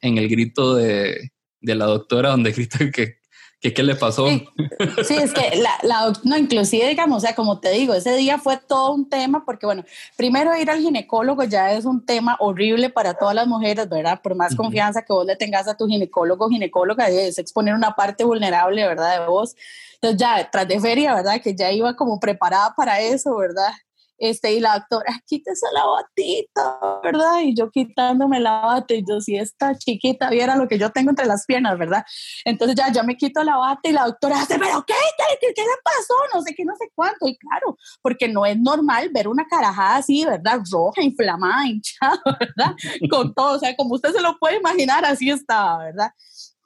en 0.00 0.18
el 0.18 0.28
grito 0.28 0.74
de, 0.74 1.30
de 1.60 1.74
la 1.74 1.84
doctora 1.86 2.30
donde 2.30 2.52
grita 2.52 2.90
que, 2.90 3.19
¿Qué, 3.60 3.74
¿Qué, 3.74 3.82
le 3.82 3.94
pasó? 3.94 4.26
Sí, 4.26 5.16
es 5.16 5.34
que 5.34 5.56
la, 5.56 5.70
la, 5.82 6.12
no, 6.24 6.38
inclusive, 6.38 6.88
digamos, 6.88 7.18
o 7.18 7.20
sea, 7.20 7.34
como 7.34 7.60
te 7.60 7.70
digo, 7.70 7.92
ese 7.92 8.16
día 8.16 8.38
fue 8.38 8.56
todo 8.56 8.92
un 8.92 9.08
tema, 9.10 9.44
porque 9.44 9.66
bueno, 9.66 9.84
primero 10.16 10.56
ir 10.56 10.70
al 10.70 10.80
ginecólogo 10.80 11.44
ya 11.44 11.72
es 11.72 11.84
un 11.84 12.06
tema 12.06 12.36
horrible 12.40 12.88
para 12.88 13.12
todas 13.14 13.34
las 13.34 13.46
mujeres, 13.46 13.88
¿verdad? 13.90 14.20
Por 14.22 14.34
más 14.34 14.56
confianza 14.56 15.02
que 15.02 15.12
vos 15.12 15.26
le 15.26 15.36
tengas 15.36 15.68
a 15.68 15.76
tu 15.76 15.86
ginecólogo, 15.86 16.48
ginecóloga, 16.48 17.08
es 17.08 17.38
exponer 17.38 17.74
una 17.74 17.94
parte 17.94 18.24
vulnerable, 18.24 18.86
¿verdad? 18.86 19.20
De 19.20 19.26
vos. 19.26 19.54
Entonces 19.94 20.18
ya, 20.18 20.48
tras 20.50 20.66
de 20.66 20.80
feria, 20.80 21.14
¿verdad? 21.14 21.42
Que 21.42 21.54
ya 21.54 21.70
iba 21.70 21.94
como 21.94 22.18
preparada 22.18 22.74
para 22.74 23.00
eso, 23.00 23.36
¿verdad? 23.36 23.72
Este, 24.20 24.52
y 24.52 24.60
la 24.60 24.74
doctora, 24.74 25.18
quítese 25.26 25.66
la 25.72 25.86
batita, 25.86 27.00
¿verdad? 27.02 27.40
Y 27.42 27.54
yo 27.54 27.70
quitándome 27.70 28.38
la 28.38 28.60
bata, 28.60 28.92
y 28.92 29.02
yo, 29.08 29.18
si 29.20 29.36
esta 29.36 29.74
chiquita 29.76 30.28
viera 30.28 30.56
lo 30.56 30.68
que 30.68 30.78
yo 30.78 30.90
tengo 30.90 31.08
entre 31.08 31.24
las 31.24 31.46
piernas, 31.46 31.78
¿verdad? 31.78 32.04
Entonces 32.44 32.76
ya, 32.76 32.92
yo 32.92 33.02
me 33.02 33.16
quito 33.16 33.42
la 33.42 33.56
bata 33.56 33.88
y 33.88 33.92
la 33.92 34.04
doctora 34.04 34.42
hace, 34.42 34.58
pero 34.58 34.84
¿qué? 34.86 34.92
¿Qué, 35.40 35.54
qué, 35.54 35.62
le 35.62 35.68
pasó? 35.82 36.14
No 36.34 36.42
sé 36.42 36.54
qué, 36.54 36.66
no 36.66 36.74
sé 36.76 36.90
cuánto. 36.94 37.26
Y 37.26 37.38
claro, 37.38 37.78
porque 38.02 38.28
no 38.28 38.44
es 38.44 38.58
normal 38.60 39.08
ver 39.10 39.26
una 39.26 39.46
carajada 39.46 39.96
así, 39.96 40.24
¿verdad? 40.26 40.60
Roja, 40.70 41.02
inflamada, 41.02 41.66
hinchada, 41.66 42.20
¿verdad? 42.40 42.74
Con 43.10 43.32
todo, 43.32 43.56
o 43.56 43.58
sea, 43.58 43.74
como 43.74 43.94
usted 43.94 44.12
se 44.12 44.20
lo 44.20 44.38
puede 44.38 44.56
imaginar, 44.58 45.02
así 45.06 45.30
estaba, 45.30 45.84
¿verdad? 45.84 46.10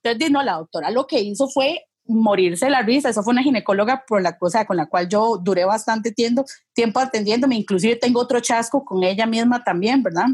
Entonces, 0.02 0.30
no, 0.32 0.42
la 0.42 0.54
doctora 0.54 0.90
lo 0.90 1.06
que 1.06 1.20
hizo 1.20 1.48
fue 1.48 1.86
morirse 2.06 2.70
la 2.70 2.82
risa. 2.82 3.08
Eso 3.08 3.22
fue 3.22 3.32
una 3.32 3.42
ginecóloga 3.42 4.04
por 4.06 4.22
la 4.22 4.38
cosa 4.38 4.64
con 4.64 4.76
la 4.76 4.86
cual 4.86 5.08
yo 5.08 5.38
duré 5.38 5.64
bastante 5.64 6.12
tiempo, 6.12 6.44
tiempo 6.72 7.00
atendiéndome. 7.00 7.56
Inclusive 7.56 7.96
tengo 7.96 8.20
otro 8.20 8.40
chasco 8.40 8.84
con 8.84 9.02
ella 9.02 9.26
misma 9.26 9.64
también, 9.64 10.02
¿verdad? 10.02 10.26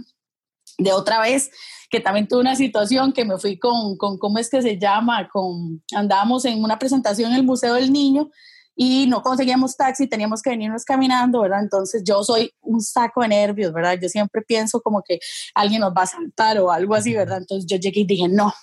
De 0.79 0.93
otra 0.93 1.21
vez, 1.21 1.51
que 1.91 2.01
también 2.01 2.29
tuve 2.29 2.41
una 2.41 2.57
situación 2.57 3.13
que 3.13 3.25
me 3.25 3.39
fui 3.39 3.59
con, 3.59 3.97
con 3.97 4.19
¿cómo 4.19 4.39
es 4.39 4.49
que 4.49 4.63
se 4.63 4.79
llama? 4.79 5.29
Con, 5.29 5.83
andábamos 5.95 6.45
en 6.45 6.63
una 6.63 6.79
presentación 6.79 7.33
en 7.33 7.39
el 7.39 7.45
Museo 7.45 7.75
del 7.75 7.93
Niño 7.93 8.31
y 8.77 9.07
no 9.09 9.23
conseguíamos 9.23 9.77
taxi, 9.77 10.07
teníamos 10.07 10.41
que 10.41 10.51
venirnos 10.51 10.85
caminando, 10.85 11.43
¿verdad? 11.43 11.61
Entonces 11.61 12.03
yo 12.05 12.23
soy 12.25 12.51
un 12.63 12.81
saco 12.81 13.21
de 13.21 13.29
nervios, 13.29 13.73
¿verdad? 13.73 13.99
Yo 14.01 14.09
siempre 14.09 14.43
pienso 14.43 14.81
como 14.81 15.03
que 15.03 15.19
alguien 15.55 15.81
nos 15.81 15.93
va 15.93 16.03
a 16.03 16.07
saltar 16.07 16.59
o 16.61 16.71
algo 16.71 16.95
así, 16.95 17.13
¿verdad? 17.13 17.39
Entonces 17.39 17.67
yo 17.67 17.77
llegué 17.77 18.01
y 18.01 18.07
dije, 18.07 18.29
no, 18.29 18.55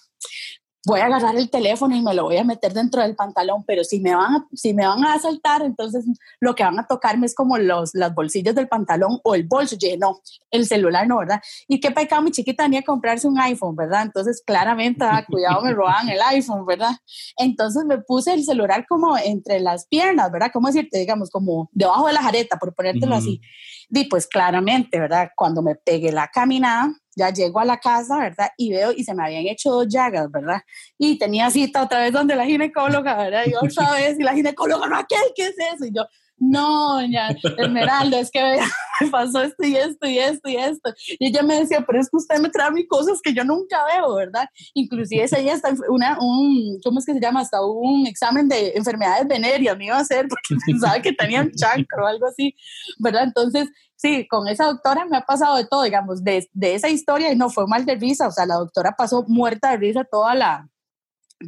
voy 0.87 1.01
a 1.01 1.07
agarrar 1.07 1.35
el 1.35 1.49
teléfono 1.49 1.93
y 1.97 2.01
me 2.01 2.13
lo 2.13 2.23
voy 2.23 2.37
a 2.37 2.45
meter 2.45 2.71
dentro 2.71 3.01
del 3.01 3.13
pantalón, 3.13 3.65
pero 3.65 3.83
si 3.83 3.99
me 3.99 4.15
van 4.15 4.35
a, 4.35 4.47
si 4.53 4.73
me 4.73 4.87
van 4.87 5.03
a 5.03 5.15
asaltar, 5.15 5.61
entonces 5.63 6.05
lo 6.39 6.55
que 6.55 6.63
van 6.63 6.79
a 6.79 6.87
tocarme 6.87 7.25
es 7.25 7.35
como 7.35 7.57
los, 7.57 7.93
las 7.93 8.15
bolsillas 8.15 8.55
del 8.55 8.69
pantalón 8.69 9.19
o 9.25 9.35
el 9.35 9.43
bolso. 9.43 9.75
Yo 9.75 9.87
dije, 9.87 9.97
no, 9.97 10.21
el 10.49 10.65
celular 10.65 11.05
no, 11.05 11.17
¿verdad? 11.17 11.41
Y 11.67 11.81
qué 11.81 11.91
pecado, 11.91 12.21
mi 12.21 12.31
chiquita 12.31 12.63
tenía 12.63 12.79
que 12.79 12.85
comprarse 12.85 13.27
un 13.27 13.37
iPhone, 13.37 13.75
¿verdad? 13.75 14.03
Entonces, 14.03 14.41
claramente, 14.45 15.03
ah, 15.03 15.25
cuidado, 15.29 15.61
me 15.61 15.73
robaban 15.73 16.07
el 16.07 16.21
iPhone, 16.21 16.65
¿verdad? 16.65 16.95
Entonces 17.35 17.83
me 17.83 17.97
puse 17.97 18.33
el 18.33 18.45
celular 18.45 18.85
como 18.87 19.17
entre 19.17 19.59
las 19.59 19.87
piernas, 19.87 20.31
¿verdad? 20.31 20.51
¿Cómo 20.53 20.67
decirte? 20.67 20.99
Digamos, 20.99 21.29
como 21.29 21.69
debajo 21.73 22.07
de 22.07 22.13
la 22.13 22.21
jareta, 22.21 22.57
por 22.57 22.73
ponértelo 22.73 23.13
así. 23.13 23.41
Y 23.89 24.05
pues 24.05 24.25
claramente, 24.25 25.01
¿verdad? 25.01 25.31
Cuando 25.35 25.61
me 25.61 25.75
pegué 25.75 26.13
la 26.13 26.29
caminada, 26.29 26.93
ya 27.17 27.31
llego 27.31 27.59
a 27.59 27.65
la 27.65 27.77
casa, 27.77 28.19
¿verdad? 28.19 28.49
Y 28.57 28.69
veo, 28.69 28.91
y 28.95 29.03
se 29.03 29.13
me 29.15 29.23
habían 29.23 29.47
hecho 29.47 29.71
dos 29.71 29.87
llagas, 29.87 30.29
¿verdad? 30.29 30.61
Y 30.99 31.17
tenía 31.17 31.49
cita 31.49 31.81
otra 31.81 32.01
vez 32.01 32.13
donde 32.13 32.35
la 32.35 32.45
ginecóloga, 32.45 33.17
¿verdad? 33.17 33.43
Y 33.47 33.55
otra 33.55 33.91
vez, 33.93 34.19
y 34.19 34.23
la 34.23 34.35
ginecóloga, 34.35 34.87
Raquel, 34.87 35.19
¿qué 35.35 35.47
es 35.47 35.55
eso? 35.73 35.85
Y 35.85 35.91
yo, 35.91 36.03
no, 36.39 36.95
doña 36.95 37.29
Esmeralda, 37.57 38.19
es 38.19 38.29
que 38.29 38.39
me 39.01 39.07
pasó 39.09 39.41
esto 39.41 39.65
y 39.65 39.75
esto 39.75 40.07
y 40.07 40.19
esto 40.19 40.49
y 40.49 40.55
esto. 40.55 40.93
Y 41.19 41.27
ella 41.27 41.41
me 41.41 41.59
decía, 41.59 41.83
pero 41.85 41.99
es 41.99 42.09
que 42.09 42.17
usted 42.17 42.39
me 42.39 42.49
trae 42.49 42.67
a 42.67 42.71
mí 42.71 42.85
cosas 42.85 43.19
que 43.23 43.33
yo 43.33 43.43
nunca 43.43 43.83
veo, 43.85 44.15
¿verdad? 44.15 44.47
Inclusive 44.73 45.23
ese 45.23 45.41
día 45.41 45.53
hasta 45.53 45.73
una, 45.89 46.17
un, 46.19 46.79
¿cómo 46.83 46.99
es 46.99 47.05
que 47.05 47.13
se 47.13 47.19
llama? 47.19 47.41
Hasta 47.41 47.65
un 47.65 48.05
examen 48.05 48.47
de 48.47 48.73
enfermedades 48.75 49.27
venéreas 49.27 49.77
me 49.77 49.85
iba 49.85 49.97
a 49.97 50.01
hacer 50.01 50.27
porque 50.27 50.55
pensaba 50.65 51.01
que 51.01 51.13
tenía 51.13 51.41
un 51.41 51.51
chancro 51.51 52.03
o 52.03 52.07
algo 52.07 52.27
así, 52.27 52.55
¿verdad? 52.99 53.23
Entonces, 53.23 53.69
sí, 53.95 54.27
con 54.27 54.47
esa 54.47 54.65
doctora 54.65 55.05
me 55.05 55.17
ha 55.17 55.21
pasado 55.21 55.57
de 55.57 55.65
todo, 55.65 55.83
digamos, 55.83 56.23
de, 56.23 56.47
de 56.53 56.75
esa 56.75 56.89
historia 56.89 57.31
y 57.31 57.35
no 57.35 57.49
fue 57.49 57.65
mal 57.67 57.85
de 57.85 57.95
risa, 57.95 58.27
o 58.27 58.31
sea, 58.31 58.45
la 58.45 58.55
doctora 58.55 58.95
pasó 58.95 59.25
muerta 59.27 59.71
de 59.71 59.77
risa 59.77 60.03
toda 60.03 60.35
la, 60.35 60.69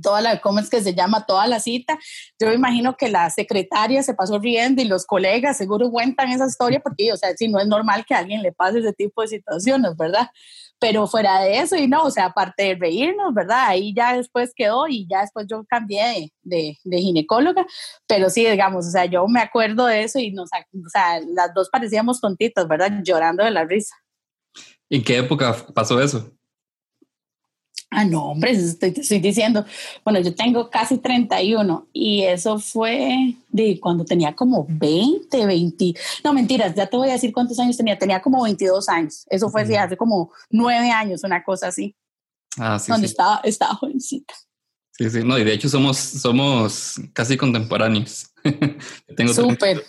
toda 0.01 0.21
la, 0.21 0.39
¿cómo 0.41 0.59
es 0.59 0.69
que 0.69 0.81
se 0.81 0.93
llama? 0.93 1.25
Toda 1.25 1.47
la 1.47 1.59
cita. 1.59 1.97
Yo 2.39 2.47
me 2.47 2.55
imagino 2.55 2.95
que 2.95 3.09
la 3.09 3.29
secretaria 3.29 4.03
se 4.03 4.13
pasó 4.13 4.39
riendo 4.39 4.81
y 4.81 4.85
los 4.85 5.05
colegas 5.05 5.57
seguro 5.57 5.89
cuentan 5.91 6.31
esa 6.31 6.45
historia 6.45 6.79
porque, 6.79 7.11
o 7.11 7.17
sea, 7.17 7.35
si 7.35 7.47
no 7.47 7.59
es 7.59 7.67
normal 7.67 8.05
que 8.05 8.13
a 8.13 8.19
alguien 8.19 8.41
le 8.41 8.51
pase 8.51 8.79
ese 8.79 8.93
tipo 8.93 9.21
de 9.21 9.27
situaciones, 9.27 9.95
¿verdad? 9.97 10.29
Pero 10.79 11.07
fuera 11.07 11.41
de 11.41 11.59
eso, 11.59 11.75
y 11.75 11.87
no, 11.87 12.03
o 12.03 12.11
sea, 12.11 12.27
aparte 12.27 12.63
de 12.63 12.75
reírnos, 12.75 13.33
¿verdad? 13.33 13.65
Ahí 13.67 13.93
ya 13.93 14.15
después 14.15 14.53
quedó 14.55 14.87
y 14.87 15.05
ya 15.09 15.21
después 15.21 15.45
yo 15.49 15.65
cambié 15.67 16.31
de, 16.41 16.77
de, 16.83 16.97
ginecóloga, 16.97 17.65
pero 18.07 18.29
sí, 18.29 18.45
digamos, 18.45 18.87
o 18.87 18.91
sea, 18.91 19.05
yo 19.05 19.27
me 19.27 19.41
acuerdo 19.41 19.87
de 19.87 20.03
eso 20.03 20.19
y 20.19 20.31
nos, 20.31 20.49
o 20.53 20.89
sea, 20.89 21.19
las 21.35 21.53
dos 21.53 21.69
parecíamos 21.69 22.21
tontitas, 22.21 22.65
¿verdad? 22.67 23.01
Llorando 23.03 23.43
de 23.43 23.51
la 23.51 23.65
risa. 23.65 23.93
¿En 24.89 25.03
qué 25.03 25.17
época 25.17 25.55
pasó 25.73 26.01
eso? 26.01 26.31
Ah, 27.91 28.05
no, 28.05 28.31
hombre, 28.31 28.51
estoy, 28.51 28.91
te 28.91 29.01
estoy 29.01 29.19
diciendo. 29.19 29.65
Bueno, 30.03 30.19
yo 30.19 30.35
tengo 30.35 30.69
casi 30.69 30.99
31 30.99 31.87
y 31.91 32.21
eso 32.21 32.59
fue 32.59 33.35
de 33.49 33.79
cuando 33.79 34.05
tenía 34.05 34.35
como 34.35 34.67
20, 34.69 35.45
20. 35.45 35.93
No, 36.23 36.33
mentiras, 36.33 36.75
ya 36.75 36.85
te 36.85 36.95
voy 36.95 37.09
a 37.09 37.13
decir 37.13 37.33
cuántos 37.33 37.57
años 37.59 37.77
tenía. 37.77 37.97
Tenía 37.97 38.21
como 38.21 38.43
22 38.43 38.87
años. 38.89 39.25
Eso 39.29 39.49
fue 39.49 39.63
hace 39.75 39.97
como 39.97 40.31
9 40.51 40.91
años, 40.91 41.23
una 41.23 41.43
cosa 41.43 41.69
así. 41.69 41.95
Ah, 42.57 42.77
sí. 42.77 42.91
Donde 42.91 43.07
Estaba, 43.07 43.41
estaba 43.43 43.73
jovencita. 43.73 44.35
Sí, 44.91 45.09
sí, 45.09 45.23
no, 45.23 45.37
y 45.39 45.43
de 45.43 45.53
hecho 45.53 45.69
somos, 45.69 45.97
somos 45.97 47.01
casi 47.13 47.37
contemporáneos. 47.37 48.31
Súper. 49.33 49.83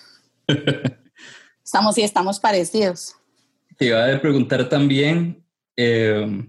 estamos, 1.62 1.94
sí, 1.94 2.02
estamos 2.02 2.40
parecidos. 2.40 3.16
Te 3.76 3.86
iba 3.86 4.14
a 4.14 4.20
preguntar 4.20 4.68
también. 4.68 5.44
Eh, 5.76 6.46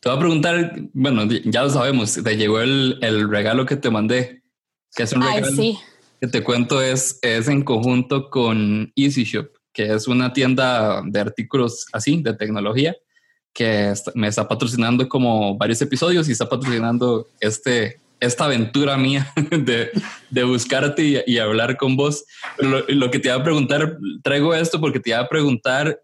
te 0.00 0.08
voy 0.08 0.16
a 0.16 0.20
preguntar, 0.20 0.76
bueno, 0.92 1.26
ya 1.44 1.62
lo 1.62 1.70
sabemos, 1.70 2.14
te 2.14 2.36
llegó 2.36 2.60
el, 2.60 2.98
el 3.02 3.28
regalo 3.28 3.66
que 3.66 3.76
te 3.76 3.90
mandé, 3.90 4.42
que 4.94 5.02
es 5.02 5.12
un 5.12 5.22
regalo 5.22 5.46
sí. 5.48 5.78
que 6.20 6.28
te 6.28 6.42
cuento 6.42 6.80
es, 6.82 7.18
es 7.22 7.48
en 7.48 7.62
conjunto 7.62 8.30
con 8.30 8.92
Easy 8.96 9.24
Shop, 9.24 9.48
que 9.72 9.94
es 9.94 10.08
una 10.08 10.32
tienda 10.32 11.02
de 11.04 11.20
artículos 11.20 11.86
así, 11.92 12.22
de 12.22 12.34
tecnología, 12.34 12.96
que 13.52 13.92
me 14.14 14.28
está 14.28 14.46
patrocinando 14.46 15.08
como 15.08 15.56
varios 15.56 15.82
episodios 15.82 16.28
y 16.28 16.32
está 16.32 16.48
patrocinando 16.48 17.26
este, 17.40 17.98
esta 18.20 18.44
aventura 18.44 18.96
mía 18.96 19.32
de, 19.50 19.90
de 20.30 20.44
buscarte 20.44 21.24
y, 21.26 21.38
hablar 21.38 21.76
con 21.76 21.96
vos. 21.96 22.24
Lo, 22.58 22.84
lo, 22.88 23.10
que 23.10 23.18
te 23.18 23.28
iba 23.28 23.36
a 23.36 23.44
preguntar, 23.44 23.98
traigo 24.22 24.54
esto 24.54 24.80
porque 24.80 25.00
te 25.00 25.10
iba 25.10 25.20
a 25.20 25.28
preguntar 25.28 26.00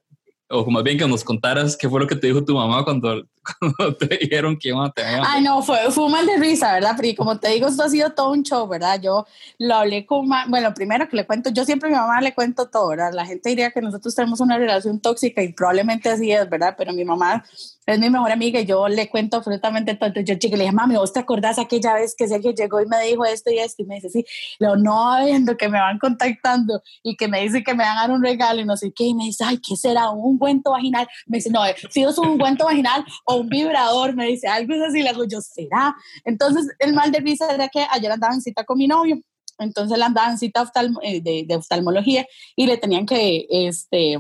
o 0.51 0.71
más 0.71 0.83
bien 0.83 0.99
que 0.99 1.09
nos 1.09 1.25
contaras 1.25 1.77
qué 1.77 1.89
fue 1.89 2.01
lo 2.01 2.07
que 2.07 2.17
te 2.17 2.27
dijo 2.27 2.45
tu 2.45 2.55
mamá 2.55 2.85
cuando, 2.85 3.25
te 3.99 4.19
dijeron 4.19 4.57
que 4.59 4.69
iban 4.69 4.87
a 4.87 4.93
tener. 4.93 5.21
Ay, 5.25 5.43
no, 5.43 5.63
fue, 5.63 5.91
fue 5.91 6.05
un 6.05 6.13
mal 6.13 6.27
de 6.27 6.37
risa, 6.37 6.73
¿verdad? 6.75 6.93
Porque 6.97 7.15
como 7.15 7.39
te 7.39 7.49
digo, 7.49 7.69
esto 7.69 7.83
ha 7.83 7.89
sido 7.89 8.11
todo 8.11 8.33
un 8.33 8.43
show, 8.43 8.67
¿verdad? 8.69 9.01
Yo 9.01 9.27
lo 9.59 9.75
hablé 9.75 10.05
con, 10.07 10.29
bueno, 10.49 10.75
primero 10.75 11.09
que 11.09 11.17
le 11.17 11.27
cuento, 11.27 11.51
yo 11.51 11.65
siempre 11.65 11.89
a 11.89 11.93
mi 11.93 11.97
mamá 11.97 12.21
le 12.21 12.35
cuento 12.35 12.67
todo, 12.69 12.89
¿verdad? 12.89 13.13
La 13.13 13.27
gente 13.27 13.49
diría 13.49 13.71
que 13.71 13.81
nosotros 13.81 14.15
tenemos 14.15 14.41
una 14.41 14.59
relación 14.59 15.01
tóxica 15.01 15.43
y 15.43 15.53
probablemente 15.53 16.11
así 16.11 16.31
es, 16.31 16.49
¿verdad? 16.49 16.75
Pero 16.77 16.93
mi 16.93 17.05
mamá 17.05 17.45
es 17.87 17.99
mi 17.99 18.11
mejor 18.11 18.33
amiga 18.33 18.61
y 18.61 18.67
yo 18.67 18.89
le 18.89 19.09
cuento 19.09 19.37
absolutamente 19.37 19.95
todo. 19.95 20.13
Yo 20.21 20.37
chico, 20.37 20.57
le 20.57 20.65
dije, 20.65 20.75
mami, 20.75 20.97
¿vos 20.97 21.13
te 21.13 21.21
acordás 21.21 21.59
aquella 21.59 21.95
vez 21.95 22.15
que 22.17 22.27
que 22.27 22.53
llegó 22.53 22.81
y 22.81 22.87
me 22.87 23.01
dijo 23.03 23.25
esto 23.25 23.51
y 23.51 23.59
esto? 23.59 23.83
Y 23.83 23.87
me 23.87 23.97
dice, 23.97 24.09
sí, 24.11 24.25
lo 24.59 24.77
no 24.77 25.25
viendo 25.25 25.57
que 25.57 25.69
me 25.69 25.79
van 25.79 25.99
contactando 25.99 26.83
y 27.03 27.17
que 27.17 27.29
me 27.29 27.41
dice 27.43 27.63
que 27.63 27.75
me 27.75 27.85
van 27.85 27.99
a 27.99 28.01
dar 28.03 28.11
un 28.11 28.23
regalo 28.23 28.61
y 28.61 28.65
no 28.65 28.77
sé 28.77 28.93
qué. 28.93 29.05
Y 29.05 29.15
me 29.15 29.25
dice, 29.25 29.45
ay, 29.45 29.59
¿qué 29.59 29.77
será? 29.77 30.11
¿Un 30.11 30.35
ungüento 30.35 30.71
vaginal? 30.71 31.07
Me 31.27 31.39
dice, 31.39 31.51
no, 31.51 31.61
si 31.91 32.03
es 32.03 32.19
un 32.19 32.29
ungüento 32.29 32.65
vaginal 32.65 33.05
o 33.25 33.37
un 33.37 33.49
vibrador, 33.49 34.15
me 34.15 34.27
dice, 34.27 34.49
algo 34.49 34.75
es 34.75 34.83
así. 34.83 35.03
Le 35.03 35.11
digo, 35.11 35.25
yo, 35.25 35.41
¿será? 35.41 35.95
Entonces, 36.25 36.67
el 36.79 36.95
mal 36.95 37.13
de 37.13 37.21
risa 37.21 37.53
era 37.53 37.69
que 37.69 37.87
ayer 37.91 38.11
andaba 38.11 38.35
en 38.35 38.41
cita 38.41 38.65
con 38.65 38.79
mi 38.79 38.87
novio. 38.87 39.21
Entonces, 39.59 39.97
le 39.99 40.05
andaba 40.05 40.31
en 40.31 40.39
cita 40.39 40.71
eh, 41.03 41.21
de, 41.21 41.45
de 41.47 41.57
oftalmología 41.57 42.27
y 42.57 42.67
le 42.67 42.77
tenían 42.77 43.07
que, 43.07 43.47
este, 43.49 44.19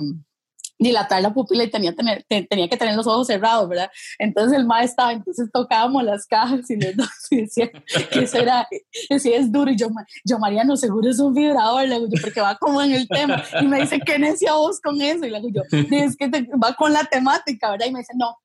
dilatar 0.79 1.23
la 1.23 1.33
pupila 1.33 1.65
y 1.65 1.71
tenía, 1.71 1.95
tener, 1.95 2.25
tenía 2.29 2.69
que 2.69 2.77
tener 2.77 2.95
los 2.97 3.07
ojos 3.07 3.27
cerrados, 3.27 3.69
¿verdad? 3.69 3.91
Entonces 4.19 4.59
el 4.59 4.67
maestro 4.67 4.85
estaba, 4.85 5.13
entonces 5.13 5.49
tocábamos 5.53 6.05
las 6.05 6.27
cajas 6.27 6.69
y, 6.71 6.77
les, 6.77 6.97
y 7.31 7.43
decía 7.43 7.71
que 8.11 8.21
eso 8.21 8.39
era, 8.39 8.69
decía 9.09 9.39
es 9.39 9.51
duro 9.51 9.71
y 9.71 9.77
yo, 9.77 9.89
yo 10.25 10.39
Mariano, 10.39 10.77
seguro 10.77 11.09
es 11.09 11.19
un 11.19 11.35
vibrador, 11.35 11.87
le 11.89 11.95
digo 11.97 12.09
yo, 12.11 12.21
porque 12.21 12.41
va 12.41 12.57
como 12.57 12.83
en 12.83 12.93
el 12.93 13.09
tema 13.09 13.43
y 13.61 13.67
me 13.67 13.81
dice, 13.81 14.01
¿qué 14.05 14.19
necia 14.19 14.55
vos 14.55 14.81
con 14.81 15.01
eso? 15.01 15.25
Y 15.25 15.31
le 15.31 15.41
digo 15.41 15.63
yo, 15.71 15.79
es 15.91 16.17
que 16.17 16.29
va 16.29 16.75
con 16.75 16.93
la 16.93 17.05
temática, 17.05 17.71
¿verdad? 17.71 17.87
Y 17.87 17.93
me 17.93 18.01
dice, 18.01 18.13
no, 18.17 18.37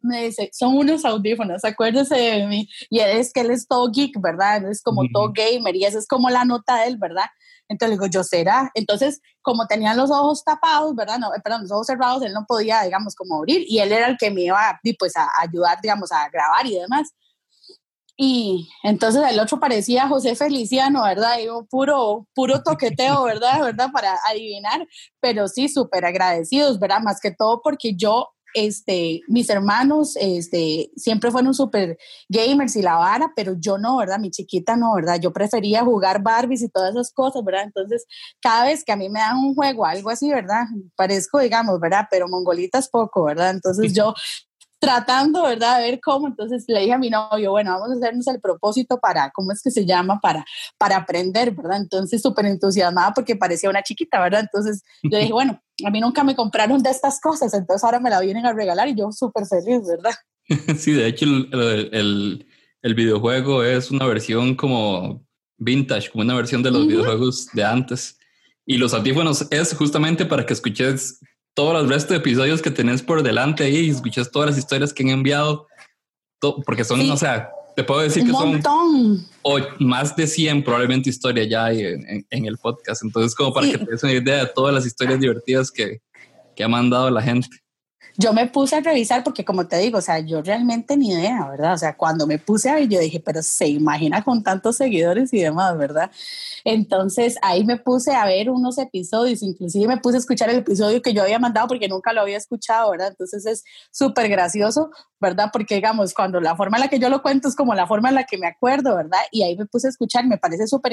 me 0.00 0.24
dice, 0.24 0.50
son 0.52 0.76
unos 0.76 1.04
audífonos, 1.04 1.64
acuérdese 1.64 2.14
de 2.14 2.46
mí. 2.46 2.68
Y 2.90 3.00
es 3.00 3.32
que 3.32 3.40
él 3.40 3.50
es 3.50 3.66
todo 3.66 3.90
geek, 3.90 4.20
¿verdad? 4.20 4.58
Él 4.58 4.70
es 4.70 4.82
como 4.82 5.02
todo 5.12 5.32
gamer 5.32 5.74
y 5.74 5.84
esa 5.84 5.98
es 5.98 6.06
como 6.06 6.30
la 6.30 6.44
nota 6.44 6.76
de 6.76 6.88
él, 6.88 6.96
¿verdad? 6.98 7.26
Entonces 7.68 7.98
digo, 7.98 8.06
yo 8.06 8.24
será. 8.24 8.70
Entonces, 8.74 9.20
como 9.42 9.66
tenían 9.66 9.96
los 9.96 10.10
ojos 10.10 10.42
tapados, 10.44 10.94
¿verdad? 10.94 11.18
No, 11.18 11.30
perdón, 11.44 11.62
los 11.62 11.72
ojos 11.72 11.86
cerrados, 11.86 12.22
él 12.22 12.32
no 12.32 12.44
podía, 12.46 12.82
digamos, 12.82 13.14
como 13.14 13.36
abrir 13.36 13.64
y 13.68 13.78
él 13.78 13.92
era 13.92 14.08
el 14.08 14.16
que 14.16 14.30
me 14.30 14.42
iba 14.42 14.80
pues, 14.98 15.16
a 15.16 15.28
ayudar, 15.40 15.78
digamos, 15.82 16.10
a 16.12 16.28
grabar 16.30 16.66
y 16.66 16.78
demás. 16.78 17.12
Y 18.20 18.68
entonces 18.82 19.22
el 19.30 19.38
otro 19.38 19.60
parecía 19.60 20.08
José 20.08 20.34
Feliciano, 20.34 21.04
¿verdad? 21.04 21.38
Y 21.38 21.46
puro, 21.70 22.26
puro 22.34 22.62
toqueteo, 22.64 23.22
¿verdad? 23.22 23.62
¿verdad? 23.62 23.90
Para 23.92 24.18
adivinar, 24.28 24.86
pero 25.20 25.46
sí, 25.46 25.68
súper 25.68 26.04
agradecidos, 26.04 26.80
¿verdad? 26.80 27.00
Más 27.00 27.20
que 27.20 27.30
todo 27.30 27.60
porque 27.62 27.94
yo 27.94 28.28
este, 28.54 29.20
mis 29.28 29.50
hermanos 29.50 30.16
este, 30.20 30.90
siempre 30.96 31.30
fueron 31.30 31.54
súper 31.54 31.98
gamers 32.28 32.76
y 32.76 32.82
la 32.82 32.96
vara, 32.96 33.32
pero 33.36 33.54
yo 33.58 33.78
no, 33.78 33.98
¿verdad? 33.98 34.18
Mi 34.18 34.30
chiquita 34.30 34.76
no, 34.76 34.94
¿verdad? 34.94 35.20
Yo 35.20 35.32
prefería 35.32 35.84
jugar 35.84 36.22
Barbies 36.22 36.62
y 36.62 36.68
todas 36.68 36.90
esas 36.90 37.12
cosas, 37.12 37.44
¿verdad? 37.44 37.64
Entonces, 37.64 38.06
cada 38.40 38.64
vez 38.64 38.84
que 38.84 38.92
a 38.92 38.96
mí 38.96 39.08
me 39.08 39.20
dan 39.20 39.36
un 39.38 39.54
juego, 39.54 39.84
algo 39.86 40.10
así, 40.10 40.30
¿verdad? 40.30 40.64
Parezco, 40.96 41.38
digamos, 41.38 41.78
¿verdad? 41.80 42.06
Pero 42.10 42.28
mongolitas 42.28 42.88
poco, 42.88 43.24
¿verdad? 43.24 43.50
Entonces 43.50 43.92
yo 43.92 44.14
tratando, 44.78 45.42
¿verdad? 45.42 45.78
De 45.78 45.90
ver 45.90 46.00
cómo. 46.00 46.28
Entonces 46.28 46.64
le 46.68 46.80
dije 46.80 46.92
a 46.92 46.98
mi 46.98 47.10
novio, 47.10 47.50
bueno, 47.50 47.72
vamos 47.72 47.90
a 47.90 47.94
hacernos 47.94 48.26
el 48.28 48.40
propósito 48.40 48.98
para, 48.98 49.30
¿cómo 49.30 49.52
es 49.52 49.62
que 49.62 49.70
se 49.70 49.84
llama? 49.84 50.20
Para, 50.20 50.44
para 50.78 50.96
aprender, 50.96 51.52
¿verdad? 51.52 51.78
Entonces 51.78 52.22
súper 52.22 52.46
entusiasmada 52.46 53.12
porque 53.14 53.36
parecía 53.36 53.70
una 53.70 53.82
chiquita, 53.82 54.20
¿verdad? 54.20 54.40
Entonces 54.40 54.82
yo 55.02 55.18
dije, 55.18 55.32
bueno, 55.32 55.60
a 55.84 55.90
mí 55.90 56.00
nunca 56.00 56.24
me 56.24 56.36
compraron 56.36 56.82
de 56.82 56.90
estas 56.90 57.20
cosas, 57.20 57.54
entonces 57.54 57.84
ahora 57.84 58.00
me 58.00 58.10
la 58.10 58.20
vienen 58.20 58.46
a 58.46 58.52
regalar 58.52 58.88
y 58.88 58.94
yo 58.94 59.10
súper 59.12 59.44
feliz, 59.46 59.82
¿verdad? 59.86 60.14
Sí, 60.78 60.92
de 60.92 61.06
hecho 61.06 61.26
el, 61.26 61.90
el, 61.92 62.46
el, 62.80 62.94
videojuego 62.94 63.62
es 63.64 63.90
una 63.90 64.06
versión 64.06 64.54
como 64.54 65.26
vintage, 65.58 66.10
como 66.10 66.22
una 66.22 66.34
versión 66.34 66.62
de 66.62 66.70
los 66.70 66.86
videojuegos 66.86 67.48
de 67.52 67.64
antes. 67.64 68.18
Y 68.64 68.78
los 68.78 68.94
audífonos 68.94 69.46
es 69.50 69.74
justamente 69.74 70.24
para 70.24 70.46
que 70.46 70.54
escuches 70.54 71.20
todos 71.58 71.72
los 71.72 71.88
restos 71.88 72.10
de 72.10 72.16
episodios 72.18 72.62
que 72.62 72.70
tenés 72.70 73.02
por 73.02 73.20
delante 73.20 73.64
ahí 73.64 73.78
y 73.78 73.90
escuchas 73.90 74.30
todas 74.30 74.50
las 74.50 74.58
historias 74.58 74.94
que 74.94 75.02
han 75.02 75.08
enviado, 75.08 75.66
porque 76.64 76.84
son, 76.84 77.00
o 77.10 77.16
sea, 77.16 77.50
te 77.74 77.82
puedo 77.82 78.00
decir 78.00 78.24
que 78.24 78.30
son 78.30 78.60
o 79.42 79.58
más 79.80 80.14
de 80.14 80.28
100 80.28 80.62
probablemente 80.62 81.10
historias 81.10 81.48
ya 81.48 81.72
en, 81.72 82.24
en, 82.30 82.46
el 82.46 82.58
podcast. 82.58 83.02
Entonces, 83.02 83.34
como 83.34 83.52
para 83.52 83.68
que 83.68 83.76
te 83.76 83.90
des 83.90 84.00
una 84.04 84.12
idea 84.12 84.44
de 84.44 84.50
todas 84.54 84.72
las 84.72 84.86
historias 84.86 85.18
divertidas 85.18 85.72
que, 85.72 86.00
que 86.54 86.62
ha 86.62 86.68
mandado 86.68 87.10
la 87.10 87.22
gente 87.22 87.48
yo 88.20 88.32
me 88.32 88.48
puse 88.48 88.74
a 88.74 88.80
revisar 88.80 89.22
porque 89.22 89.44
como 89.44 89.68
te 89.68 89.78
digo, 89.78 89.98
o 89.98 90.00
sea, 90.00 90.18
yo 90.18 90.42
realmente 90.42 90.96
ni 90.96 91.12
idea, 91.12 91.48
¿verdad? 91.50 91.74
O 91.74 91.78
sea, 91.78 91.96
cuando 91.96 92.26
me 92.26 92.40
puse 92.40 92.68
a 92.68 92.74
ver, 92.74 92.88
yo 92.88 92.98
dije, 92.98 93.20
pero 93.24 93.44
se 93.44 93.68
imagina 93.68 94.24
con 94.24 94.42
tantos 94.42 94.76
seguidores 94.76 95.32
y 95.32 95.40
demás, 95.40 95.78
¿verdad? 95.78 96.10
Entonces 96.64 97.36
ahí 97.42 97.64
me 97.64 97.76
puse 97.76 98.16
a 98.16 98.26
ver 98.26 98.50
unos 98.50 98.76
episodios, 98.78 99.40
inclusive 99.44 99.86
me 99.86 99.98
puse 99.98 100.16
a 100.16 100.18
escuchar 100.18 100.50
el 100.50 100.58
episodio 100.58 101.00
que 101.00 101.14
yo 101.14 101.22
había 101.22 101.38
mandado 101.38 101.68
porque 101.68 101.86
nunca 101.86 102.12
lo 102.12 102.20
había 102.20 102.36
escuchado, 102.36 102.90
¿verdad? 102.90 103.08
Entonces 103.10 103.46
es 103.46 103.62
súper 103.92 104.28
gracioso, 104.28 104.90
¿verdad? 105.20 105.50
Porque 105.52 105.76
digamos, 105.76 106.14
cuando 106.14 106.40
la 106.40 106.56
forma 106.56 106.76
en 106.76 106.82
la 106.82 106.88
que 106.88 106.98
yo 106.98 107.08
lo 107.08 107.22
cuento 107.22 107.48
es 107.48 107.56
como 107.56 107.74
la 107.74 107.86
forma 107.86 108.08
en 108.08 108.14
la 108.14 108.24
que 108.24 108.38
me 108.38 108.46
acuerdo, 108.46 108.96
¿verdad? 108.96 109.18
Y 109.32 109.42
ahí 109.42 109.56
me 109.56 109.66
puse 109.66 109.88
a 109.88 109.90
escuchar, 109.90 110.26
me 110.26 110.38
parece 110.38 110.66
súper 110.66 110.92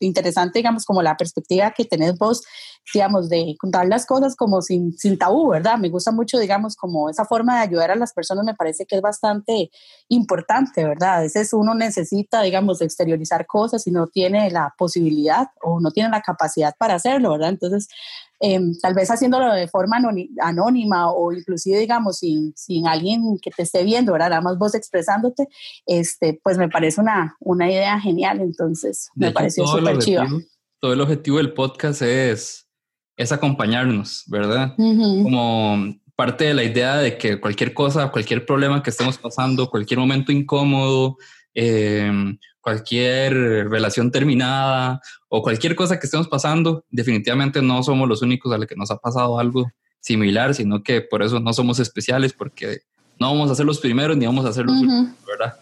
interesante, 0.00 0.58
digamos, 0.58 0.84
como 0.84 1.02
la 1.02 1.16
perspectiva 1.16 1.72
que 1.72 1.84
tenés 1.84 2.16
vos, 2.16 2.42
digamos, 2.92 3.28
de 3.28 3.56
contar 3.58 3.86
las 3.86 4.06
cosas 4.06 4.36
como 4.36 4.62
sin, 4.62 4.96
sin 4.96 5.18
tabú, 5.18 5.50
¿verdad? 5.50 5.78
Me 5.78 5.88
gusta 5.88 6.12
mucho, 6.12 6.38
digamos, 6.38 6.76
como 6.76 7.10
esa 7.10 7.24
forma 7.24 7.56
de 7.56 7.62
ayudar 7.62 7.90
a 7.90 7.96
las 7.96 8.12
personas 8.12 8.44
me 8.44 8.54
parece 8.54 8.86
que 8.86 8.96
es 8.96 9.02
bastante 9.02 9.70
importante, 10.08 10.84
¿verdad? 10.84 11.16
A 11.16 11.20
veces 11.20 11.52
uno 11.52 11.74
necesita, 11.74 12.42
digamos, 12.42 12.80
exteriorizar 12.80 13.46
cosas 13.46 13.86
y 13.86 13.90
no 13.90 14.06
tiene 14.06 14.50
la 14.50 14.74
posibilidad 14.78 15.48
o 15.62 15.80
no 15.80 15.90
tiene 15.90 16.10
la 16.10 16.22
capacidad 16.22 16.74
para 16.78 16.94
hacerlo, 16.94 17.32
¿verdad? 17.32 17.50
Entonces, 17.50 17.88
em, 18.44 18.72
tal 18.80 18.94
vez 18.94 19.10
haciéndolo 19.10 19.52
de 19.52 19.68
forma 19.68 20.00
anónima 20.40 21.10
o 21.12 21.32
inclusive, 21.32 21.78
digamos, 21.78 22.18
sin, 22.18 22.52
sin 22.56 22.86
alguien 22.86 23.38
que 23.40 23.50
te 23.50 23.62
esté 23.62 23.84
viendo, 23.84 24.12
¿verdad? 24.12 24.30
Nada 24.30 24.42
más 24.42 24.58
vos 24.58 24.74
expresándote, 24.74 25.48
este, 25.86 26.40
pues 26.42 26.58
me 26.58 26.68
parece 26.68 27.00
una, 27.00 27.36
una 27.40 27.70
idea 27.70 27.98
genial, 28.00 28.40
entonces 28.40 29.08
me 29.14 29.32
pareció 29.32 29.66
súper 29.66 29.98
chido. 29.98 30.24
Todo 30.80 30.92
el 30.92 31.00
objetivo 31.00 31.38
del 31.38 31.54
podcast 31.54 32.02
es, 32.02 32.66
es 33.16 33.32
acompañarnos, 33.32 34.24
¿verdad? 34.26 34.74
Como 34.76 35.94
parte 36.16 36.44
de 36.44 36.54
la 36.54 36.64
idea 36.64 36.96
de 36.98 37.16
que 37.18 37.40
cualquier 37.40 37.74
cosa, 37.74 38.10
cualquier 38.10 38.46
problema 38.46 38.82
que 38.82 38.90
estemos 38.90 39.18
pasando, 39.18 39.68
cualquier 39.68 39.98
momento 39.98 40.30
incómodo, 40.30 41.16
em, 41.54 42.38
cualquier 42.60 43.34
relación 43.68 44.10
terminada 44.10 45.00
o 45.28 45.42
cualquier 45.42 45.76
cosa 45.76 45.98
que 45.98 46.06
estemos 46.06 46.28
pasando, 46.28 46.84
definitivamente 46.90 47.60
no 47.60 47.82
somos 47.82 48.08
los 48.08 48.22
únicos 48.22 48.52
a 48.52 48.58
los 48.58 48.66
que 48.66 48.76
nos 48.76 48.90
ha 48.90 48.96
pasado 48.96 49.38
algo 49.38 49.70
similar, 50.00 50.54
sino 50.54 50.82
que 50.82 51.00
por 51.00 51.22
eso 51.22 51.40
no 51.40 51.52
somos 51.52 51.78
especiales, 51.78 52.32
porque 52.32 52.80
no 53.18 53.32
vamos 53.32 53.50
a 53.50 53.54
ser 53.54 53.66
los 53.66 53.78
primeros 53.80 54.16
ni 54.16 54.26
vamos 54.26 54.44
a 54.44 54.52
ser 54.52 54.66
los 54.66 54.74
últimos, 54.76 55.08
¿verdad? 55.26 55.54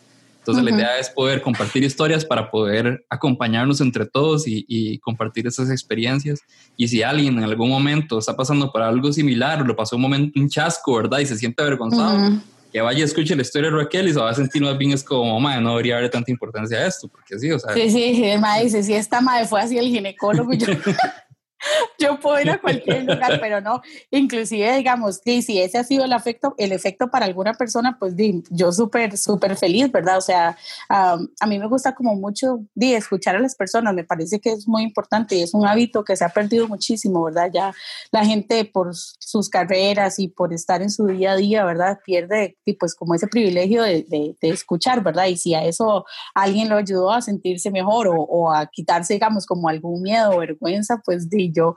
Entonces 0.43 0.65
la 0.65 0.71
idea 0.73 0.99
es 0.99 1.09
poder 1.09 1.41
compartir 1.41 1.85
historias 1.85 2.25
para 2.25 2.51
poder 2.51 3.07
acompañarnos 3.09 3.81
entre 3.81 4.07
todos 4.07 4.43
y, 4.47 4.99
compartir 4.99 5.47
esas 5.47 5.71
experiencias. 5.71 6.41
Y 6.77 6.89
si 6.89 7.01
alguien 7.05 7.39
en 7.39 7.45
algún 7.45 7.71
momento 7.71 8.19
está 8.19 8.35
pasando 8.35 8.73
por 8.73 8.83
algo 8.83 9.13
similar, 9.13 9.65
lo 9.65 9.77
pasó 9.77 9.95
un 9.95 10.03
momento, 10.03 10.41
un 10.41 10.49
chasco, 10.49 10.97
¿verdad? 10.97 11.21
Y 11.21 11.27
se 11.27 11.37
siente 11.37 11.63
avergonzado, 11.63 12.41
que 12.73 12.81
vaya 12.81 13.01
y 13.01 13.03
escuche 13.03 13.37
la 13.37 13.43
historia 13.43 13.71
de 13.71 13.77
Raquel 13.77 14.09
y 14.09 14.13
se 14.13 14.19
va 14.19 14.31
a 14.31 14.35
sentir 14.35 14.63
más 14.63 14.79
bien 14.79 14.93
es 14.93 15.05
como, 15.05 15.39
madre, 15.39 15.61
no 15.61 15.71
debería 15.71 15.99
haber 15.99 16.11
tanta 16.11 16.31
importancia 16.31 16.79
a 16.79 16.87
esto, 16.87 17.07
porque 17.07 17.39
sí, 17.39 17.51
o 17.53 17.59
sea. 17.59 17.75
Sí, 17.75 17.91
sí, 17.91 18.25
madre 18.41 18.65
dice, 18.65 18.83
si 18.83 18.95
esta 18.95 19.21
madre 19.21 19.47
fue 19.47 19.61
así 19.61 19.77
el 19.79 19.87
ginecólogo, 19.87 20.53
yo... 20.55 20.67
yo 21.99 22.19
puedo 22.21 22.41
ir 22.41 22.51
a 22.51 22.61
cualquier 22.61 23.05
lugar, 23.05 23.39
pero 23.41 23.61
no, 23.61 23.83
inclusive 24.11 24.77
digamos, 24.77 25.21
si 25.25 25.61
ese 25.61 25.79
ha 25.79 25.85
sido 25.85 26.05
el 26.05 26.13
efecto, 26.13 26.55
el 26.59 26.73
efecto 26.73 27.11
para 27.11 27.27
alguna 27.27 27.55
persona, 27.55 27.97
pues 27.99 28.15
yo 28.51 28.73
súper, 28.73 29.17
súper 29.17 29.57
feliz, 29.57 29.91
¿verdad? 29.91 30.19
O 30.19 30.21
sea, 30.21 30.57
a 30.89 31.47
mí 31.47 31.59
me 31.59 31.67
gusta 31.67 31.95
como 31.95 32.15
mucho 32.15 32.61
di, 32.75 32.95
escuchar 32.95 33.37
a 33.37 33.41
las 33.41 33.55
personas, 33.55 33.95
me 33.95 34.05
parece 34.05 34.41
que 34.41 34.51
es 34.51 34.67
muy 34.67 34.83
importante 34.83 35.37
y 35.37 35.43
es 35.43 35.55
un 35.55 35.67
hábito 35.67 36.05
que 36.05 36.17
se 36.17 36.25
ha 36.25 36.29
perdido 36.29 36.69
muchísimo, 36.69 37.23
¿verdad? 37.25 37.51
Ya 37.53 37.75
la 38.11 38.25
gente 38.25 38.65
por 38.65 38.95
sus 38.95 39.49
carreras 39.49 40.19
y 40.19 40.29
por 40.29 40.53
estar 40.53 40.83
en 40.83 40.91
su 40.91 41.07
día 41.07 41.33
a 41.33 41.37
día, 41.37 41.65
¿verdad? 41.65 41.99
Pierde 42.05 42.57
pues 42.79 42.95
como 42.95 43.15
ese 43.15 43.27
privilegio 43.27 43.83
de, 43.83 44.05
de, 44.09 44.37
escuchar, 44.49 45.03
¿verdad? 45.03 45.27
Y 45.27 45.37
si 45.37 45.55
a 45.55 45.65
eso 45.65 46.05
alguien 46.35 46.69
lo 46.69 46.77
ayudó 46.77 47.11
a 47.11 47.23
sentirse 47.23 47.71
mejor 47.71 48.09
o, 48.09 48.15
o 48.15 48.53
a 48.53 48.67
quitarse, 48.67 49.15
digamos, 49.15 49.47
como 49.47 49.69
algún 49.69 50.03
miedo 50.03 50.31
o 50.31 50.39
vergüenza, 50.39 51.01
pues 51.05 51.29
di, 51.29 51.52
yo 51.53 51.75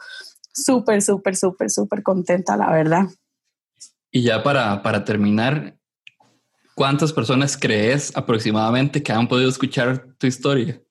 súper, 0.54 1.02
súper, 1.02 1.36
súper, 1.36 1.70
súper 1.70 2.04
contenta, 2.04 2.58
la 2.58 2.72
verdad. 2.72 3.04
Y 4.12 4.24
ya 4.24 4.42
para, 4.44 4.82
para 4.82 5.04
terminar, 5.04 5.78
¿cuántas 6.74 7.12
personas 7.12 7.58
crees 7.58 8.16
aproximadamente 8.16 9.04
que 9.04 9.12
han 9.12 9.28
podido 9.28 9.50
escuchar 9.50 10.08
tu 10.18 10.28
historia? 10.28 10.82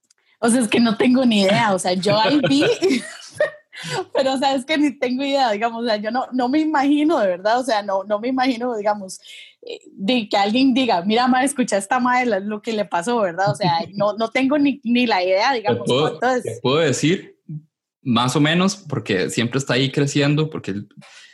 O 0.40 0.48
sea, 0.48 0.60
es 0.60 0.68
que 0.68 0.80
no 0.80 0.96
tengo 0.96 1.24
ni 1.24 1.42
idea. 1.42 1.72
O 1.74 1.78
sea, 1.78 1.94
yo 1.94 2.18
ahí 2.20 2.38
vi, 2.46 2.64
pero 4.12 4.34
o 4.34 4.38
sea, 4.38 4.54
es 4.54 4.66
que 4.66 4.76
ni 4.76 4.98
tengo 4.98 5.22
idea, 5.24 5.50
digamos, 5.52 5.82
o 5.82 5.86
sea, 5.86 5.96
yo 5.96 6.10
no, 6.10 6.26
no 6.32 6.48
me 6.48 6.60
imagino 6.60 7.18
de 7.18 7.28
verdad, 7.28 7.60
o 7.60 7.64
sea, 7.64 7.82
no, 7.82 8.04
no 8.04 8.20
me 8.20 8.28
imagino, 8.28 8.76
digamos, 8.76 9.20
eh, 9.62 9.80
de 9.92 10.28
que 10.28 10.36
alguien 10.36 10.74
diga, 10.74 11.02
mira, 11.02 11.26
ma, 11.28 11.44
escucha 11.44 11.78
esta 11.78 11.98
madre 11.98 12.40
lo 12.40 12.60
que 12.60 12.74
le 12.74 12.84
pasó, 12.84 13.20
¿verdad? 13.20 13.50
O 13.50 13.54
sea, 13.54 13.80
no, 13.94 14.14
no 14.14 14.28
tengo 14.28 14.58
ni, 14.58 14.80
ni 14.84 15.06
la 15.06 15.22
idea, 15.22 15.52
digamos, 15.54 15.86
puedo, 15.86 16.18
cuánto 16.18 16.48
es. 16.48 16.60
puedo 16.60 16.78
decir 16.78 17.33
más 18.04 18.36
o 18.36 18.40
menos, 18.40 18.76
porque 18.76 19.30
siempre 19.30 19.58
está 19.58 19.74
ahí 19.74 19.90
creciendo, 19.90 20.50
porque 20.50 20.70
eso 20.70 20.86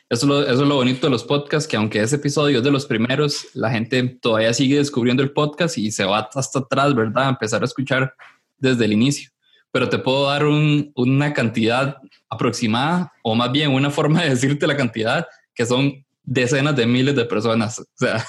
es, 0.08 0.24
lo, 0.24 0.42
eso 0.42 0.62
es 0.62 0.68
lo 0.68 0.74
bonito 0.76 1.06
de 1.06 1.10
los 1.10 1.24
podcasts, 1.24 1.68
que 1.68 1.76
aunque 1.76 2.00
ese 2.00 2.16
episodio 2.16 2.58
es 2.58 2.64
de 2.64 2.70
los 2.70 2.86
primeros, 2.86 3.46
la 3.54 3.70
gente 3.70 4.02
todavía 4.20 4.52
sigue 4.54 4.76
descubriendo 4.76 5.22
el 5.22 5.32
podcast 5.32 5.78
y 5.78 5.92
se 5.92 6.04
va 6.04 6.28
hasta 6.34 6.58
atrás, 6.60 6.94
¿verdad? 6.94 7.26
A 7.26 7.30
empezar 7.30 7.62
a 7.62 7.66
escuchar 7.66 8.14
desde 8.58 8.84
el 8.86 8.92
inicio. 8.92 9.30
Pero 9.72 9.88
te 9.88 9.98
puedo 9.98 10.26
dar 10.26 10.46
un, 10.46 10.90
una 10.96 11.32
cantidad 11.32 11.98
aproximada, 12.28 13.12
o 13.22 13.34
más 13.34 13.52
bien 13.52 13.70
una 13.70 13.90
forma 13.90 14.22
de 14.22 14.30
decirte 14.30 14.66
la 14.66 14.76
cantidad, 14.76 15.26
que 15.54 15.66
son 15.66 16.04
decenas 16.22 16.76
de 16.76 16.86
miles 16.86 17.14
de 17.14 17.24
personas. 17.24 17.78
O 17.78 17.84
sea. 17.94 18.24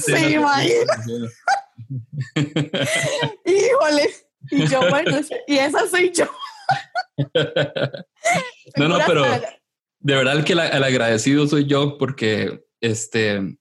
Se 0.00 0.30
imagina. 0.32 0.94
Híjole. 3.44 4.29
Y 4.50 4.66
yo, 4.66 4.80
bueno, 4.90 5.20
y 5.46 5.56
esa 5.56 5.86
soy 5.88 6.12
yo. 6.12 6.26
no, 8.76 8.88
no, 8.88 8.98
pero 9.06 9.24
de 10.00 10.14
verdad 10.14 10.44
que 10.44 10.52
el, 10.54 10.60
el 10.60 10.84
agradecido 10.84 11.46
soy 11.46 11.66
yo 11.66 11.98
porque 11.98 12.64
este 12.80 13.58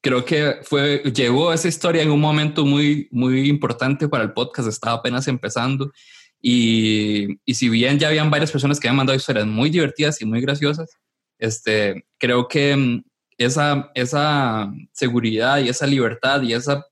creo 0.00 0.24
que 0.24 0.58
fue, 0.62 1.02
llegó 1.14 1.52
esa 1.52 1.68
historia 1.68 2.02
en 2.02 2.10
un 2.10 2.20
momento 2.20 2.64
muy, 2.64 3.08
muy 3.10 3.48
importante 3.48 4.08
para 4.08 4.24
el 4.24 4.32
podcast, 4.32 4.68
estaba 4.68 4.96
apenas 4.96 5.28
empezando. 5.28 5.92
Y, 6.40 7.38
y, 7.44 7.54
si 7.54 7.68
bien 7.68 7.98
ya 7.98 8.08
habían 8.08 8.30
varias 8.30 8.50
personas 8.50 8.80
que 8.80 8.88
habían 8.88 8.96
mandado 8.96 9.16
historias 9.16 9.46
muy 9.46 9.68
divertidas 9.68 10.22
y 10.22 10.24
muy 10.24 10.40
graciosas, 10.40 10.88
este, 11.38 12.06
creo 12.18 12.48
que 12.48 12.74
mm, 12.74 13.04
esa, 13.36 13.90
esa 13.94 14.72
seguridad 14.92 15.58
y 15.58 15.68
esa 15.68 15.86
libertad 15.86 16.40
y 16.42 16.54
esa, 16.54 16.86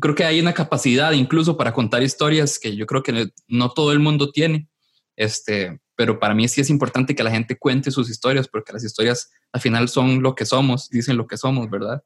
creo 0.00 0.14
que 0.14 0.24
hay 0.24 0.40
una 0.40 0.54
capacidad 0.54 1.12
incluso 1.12 1.56
para 1.56 1.72
contar 1.72 2.02
historias 2.02 2.58
que 2.58 2.76
yo 2.76 2.86
creo 2.86 3.02
que 3.02 3.30
no 3.48 3.70
todo 3.70 3.92
el 3.92 3.98
mundo 4.00 4.30
tiene. 4.30 4.68
Este, 5.16 5.80
pero 5.96 6.20
para 6.20 6.34
mí 6.34 6.46
sí 6.46 6.60
es 6.60 6.70
importante 6.70 7.16
que 7.16 7.24
la 7.24 7.30
gente 7.30 7.58
cuente 7.58 7.90
sus 7.90 8.08
historias 8.08 8.46
porque 8.46 8.72
las 8.72 8.84
historias 8.84 9.30
al 9.52 9.60
final 9.60 9.88
son 9.88 10.22
lo 10.22 10.34
que 10.36 10.46
somos, 10.46 10.88
dicen 10.90 11.16
lo 11.16 11.26
que 11.26 11.36
somos, 11.36 11.68
¿verdad? 11.68 12.04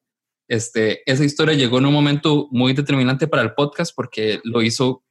Este, 0.49 1.03
esa 1.11 1.25
historia 1.25 1.55
llegó 1.55 1.79
en 1.79 1.87
un 1.87 1.93
momento 1.93 2.49
muy 2.51 2.73
determinante 2.73 3.27
para 3.27 3.43
el 3.43 3.55
podcast 3.55 3.95
porque 3.95 4.41
lo 4.45 4.63
hizo, 4.63 5.05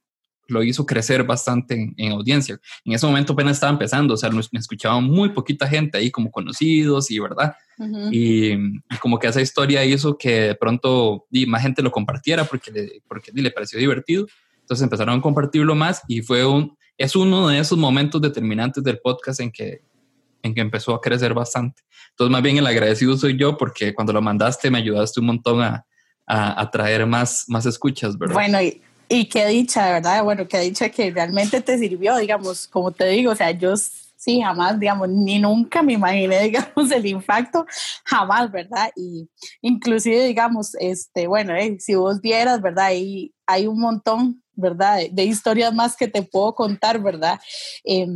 lo 0.51 0.63
hizo 0.63 0.85
crecer 0.85 1.23
bastante 1.23 1.93
en, 1.95 2.11
audiencia. 2.11 2.59
En 2.85 2.93
ese 2.93 3.05
momento 3.05 3.33
apenas 3.33 3.57
estaba 3.57 3.71
empezando, 3.71 4.13
o 4.13 4.17
sea, 4.17 4.29
me 4.29 4.59
escuchaba 4.59 4.99
muy 4.99 5.29
poquita 5.29 5.67
gente 5.67 5.97
ahí 5.97 6.11
como 6.11 6.31
conocidos 6.31 7.09
y 7.11 7.19
verdad. 7.19 7.55
y, 8.11 8.79
como 8.99 9.17
que 9.17 9.27
esa 9.27 9.41
historia 9.41 9.83
hizo 9.83 10.17
que 10.17 10.41
de 10.41 10.55
pronto 10.55 11.25
más 11.47 11.61
gente 11.61 11.81
lo 11.81 11.91
compartiera 11.91 12.43
porque, 12.43 12.71
le, 12.71 13.01
porque 13.07 13.31
le 13.33 13.51
pareció 13.51 13.79
divertido. 13.79 14.27
Entonces 14.59 14.83
empezaron 14.83 15.19
a 15.19 15.21
compartirlo 15.21 15.73
más 15.75 16.01
y 16.07 16.21
fue 16.21 16.45
un, 16.45 16.77
es 16.97 17.15
uno 17.15 17.47
de 17.47 17.59
esos 17.59 17.77
momentos 17.77 18.21
determinantes 18.21 18.83
del 18.83 18.99
podcast 18.99 19.39
en 19.39 19.51
que 19.51 19.81
en 20.43 20.55
que 20.55 20.61
empezó 20.61 20.95
a 20.95 21.01
crecer 21.01 21.33
bastante. 21.33 21.83
Entonces, 22.09 22.31
más 22.31 22.41
bien 22.41 22.57
el 22.57 22.65
agradecido 22.65 23.15
soy 23.17 23.37
yo 23.37 23.57
porque 23.57 23.93
cuando 23.93 24.13
lo 24.13 24.21
mandaste 24.21 24.71
me 24.71 24.79
ayudaste 24.79 25.19
un 25.19 25.27
montón 25.27 25.61
a, 25.61 25.85
a, 26.25 26.69
traer 26.71 27.05
más, 27.05 27.45
más 27.47 27.65
escuchas, 27.65 28.17
¿verdad? 28.17 28.35
Bueno, 28.35 28.61
y, 28.61 28.81
y 29.11 29.25
qué 29.25 29.45
dicha, 29.47 29.91
¿verdad? 29.91 30.23
Bueno, 30.23 30.47
qué 30.47 30.59
dicha 30.59 30.87
que 30.89 31.11
realmente 31.11 31.59
te 31.59 31.77
sirvió, 31.77 32.15
digamos, 32.15 32.67
como 32.67 32.91
te 32.91 33.07
digo, 33.07 33.33
o 33.33 33.35
sea, 33.35 33.51
yo 33.51 33.75
sí, 33.75 34.39
jamás, 34.41 34.79
digamos, 34.79 35.09
ni 35.09 35.37
nunca 35.37 35.81
me 35.81 35.93
imaginé, 35.93 36.39
digamos, 36.43 36.89
el 36.91 37.05
impacto, 37.05 37.65
jamás, 38.05 38.49
¿verdad? 38.49 38.89
Y 38.95 39.29
inclusive, 39.61 40.23
digamos, 40.23 40.75
este, 40.79 41.27
bueno, 41.27 41.53
eh, 41.55 41.75
si 41.79 41.95
vos 41.95 42.21
vieras, 42.21 42.61
¿verdad? 42.61 42.85
Ahí 42.85 43.33
hay 43.45 43.67
un 43.67 43.81
montón, 43.81 44.41
¿verdad? 44.53 44.99
De, 45.11 45.25
historias 45.25 45.73
más 45.73 45.97
que 45.97 46.07
te 46.07 46.21
puedo 46.21 46.55
contar, 46.55 47.01
¿verdad? 47.01 47.37
Eh, 47.83 48.07